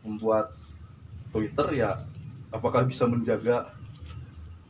membuat 0.07 0.55
Twitter 1.35 1.67
ya 1.75 1.91
apakah 2.53 2.85
bisa 2.85 3.09
menjaga 3.09 3.73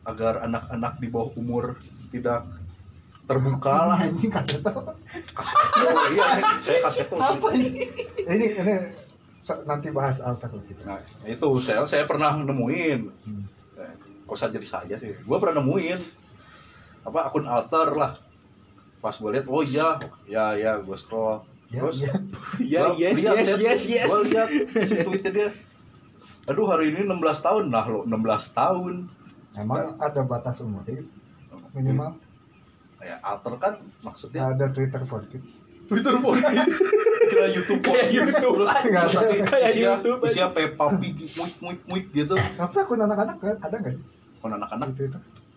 agar 0.02 0.46
anak-anak 0.46 0.98
di 0.98 1.06
bawah 1.10 1.30
umur 1.38 1.78
tidak 2.14 2.46
terbuka 3.26 3.76
lah? 3.94 3.98
Anjing 4.06 4.30
kaseto 4.30 4.70
kasih 5.34 5.56
oh, 5.86 6.06
iya 6.14 6.26
saya 6.58 6.78
kasih 6.86 7.02
tuh. 7.10 7.18
Apa 7.18 7.48
ini? 7.54 7.90
Ini 8.22 8.46
ini. 8.58 8.76
Nanti 9.66 9.90
bahas 9.90 10.22
alter 10.22 10.50
gitu. 10.70 10.82
Nah 10.86 11.02
itu 11.26 11.48
saya 11.58 11.82
saya 11.86 12.06
pernah 12.06 12.38
nemuin. 12.38 13.00
Hmm. 13.26 13.44
Kok 14.26 14.36
saya 14.38 14.54
jadi 14.54 14.66
saya 14.66 14.94
sih? 14.98 15.18
Gue 15.22 15.36
pernah 15.42 15.62
nemuin. 15.62 15.98
Apa 17.06 17.26
akun 17.26 17.46
alter 17.50 17.94
lah. 17.98 18.18
Pas 19.02 19.14
gue 19.18 19.30
lihat 19.34 19.46
oh 19.50 19.66
iya 19.66 19.98
ya 20.30 20.54
ya 20.54 20.72
gue 20.78 20.94
scroll. 20.94 21.42
Ya, 21.72 21.80
terus 21.82 21.98
ya. 22.04 22.14
Ya, 22.60 22.82
yes, 22.94 23.24
lihat, 23.24 23.36
yes, 23.40 23.48
lihat, 23.56 23.60
yes, 23.64 23.82
yes. 23.88 24.08
Gua 24.12 24.20
lihat. 24.28 24.48
Si 24.84 24.94
tweetnya 25.02 25.30
dia. 25.32 25.48
Aduh 26.50 26.66
hari 26.66 26.90
ini 26.90 27.06
16 27.06 27.22
tahun 27.38 27.64
nah 27.70 27.86
lo 27.86 28.02
16 28.02 28.58
tahun. 28.58 28.94
emang 29.52 30.00
ada 30.00 30.24
batas 30.24 30.64
umur 30.64 30.80
ya? 30.88 31.04
minimal 31.76 32.16
Ya 33.04 33.20
alter 33.20 33.52
kan 33.60 33.74
maksudnya 34.00 34.48
ada 34.48 34.72
Twitter 34.72 35.04
for 35.04 35.20
kids 35.28 35.60
Twitter 35.92 36.16
for 36.24 36.38
kids. 36.40 36.80
Kira 37.32 37.46
YouTube 37.52 37.84
for 37.84 37.92
Kayak 37.92 38.08
kids. 38.08 38.16
YouTube. 38.32 38.54
Terus 38.56 38.68
Nggak 38.72 39.06
Kayak 39.44 39.68
isinya 39.68 39.92
YouTube 39.98 40.20
isinya 40.24 40.48
Peppa 40.56 40.86
Pig 40.96 41.16
muik 41.36 41.54
muik 41.60 41.80
muik 41.84 42.04
gitu. 42.16 42.34
tapi 42.56 42.76
akun 42.80 43.00
anak-anak 43.04 43.36
kan 43.42 43.56
ada 43.60 43.76
nggak 43.76 43.96
Kalau 44.40 44.54
anak-anak 44.56 44.88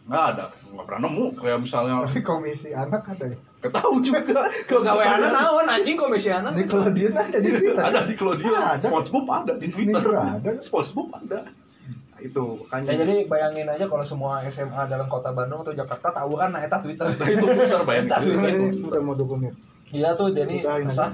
nggak 0.06 0.24
ada, 0.38 0.46
nggak 0.54 0.86
pernah 0.86 1.02
nemu. 1.08 1.26
Kayak 1.40 1.58
misalnya 1.64 1.94
tapi 2.06 2.22
komisi 2.22 2.70
anak 2.76 3.02
ada 3.10 3.26
ya 3.32 3.38
ketahu 3.66 3.96
juga. 4.02 4.46
Terus 4.70 4.82
gawe 4.86 5.04
anak 5.04 5.32
naon 5.34 5.66
anjing 5.66 5.98
komisi 5.98 6.30
anak. 6.30 6.54
Nickelodeon 6.54 7.14
ada 7.14 7.38
di 7.42 7.50
Twitter 7.50 7.84
ada 7.84 8.02
di 8.06 8.14
Claudia, 8.14 8.78
Ada. 8.78 8.88
SpongeBob 8.88 9.26
ada 9.28 9.54
di 9.58 9.68
Disney 9.68 9.94
Twitter. 9.94 10.14
ada. 10.16 10.52
SpongeBob 10.62 11.10
ada. 11.16 11.40
Nah, 11.46 12.20
itu 12.20 12.44
makanya. 12.64 12.88
Ya 12.88 12.96
jadi 13.04 13.14
bayangin 13.28 13.68
aja 13.68 13.86
kalau 13.86 14.06
semua 14.08 14.40
SMA 14.48 14.82
dalam 14.88 15.08
kota 15.08 15.30
Bandung 15.32 15.62
atau 15.62 15.74
Jakarta 15.74 16.10
tahu 16.12 16.32
kan 16.36 16.50
nah 16.54 16.62
eta 16.64 16.78
Twitter. 16.80 17.06
Nah, 17.10 17.28
itu 17.28 17.46
Twitter 17.46 17.82
bayangin. 17.84 18.10
Twitter. 18.12 18.52
Ini 18.56 18.88
udah 18.88 19.02
mau 19.04 19.14
20 19.14 19.42
menit 19.42 19.56
Iya 19.94 20.10
tuh 20.18 20.34
Denny 20.34 20.66
Udahin 20.66 20.90
resah. 20.90 21.12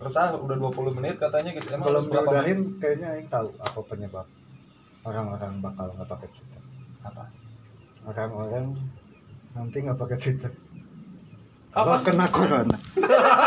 Resah 0.00 0.24
udah 0.34 0.56
20 0.56 0.96
menit 0.96 1.14
katanya 1.16 1.50
gitu. 1.52 1.66
Emang 1.70 1.86
kalau 1.86 2.00
diudahin 2.02 2.58
menit? 2.60 2.80
kayaknya 2.80 3.08
yang 3.20 3.28
tahu 3.28 3.48
apa 3.58 3.80
penyebab 3.84 4.26
orang-orang 5.04 5.52
bakal 5.60 5.86
nggak 5.92 6.08
pakai 6.08 6.28
Twitter 6.32 6.62
Apa? 7.04 7.24
orang-orang 8.04 8.66
Nanti 9.54 9.76
nggak 9.86 9.98
pakai 10.00 10.18
Twitter. 10.18 10.50
Apa 11.74 11.96
kena 12.06 12.26
corona. 12.30 12.78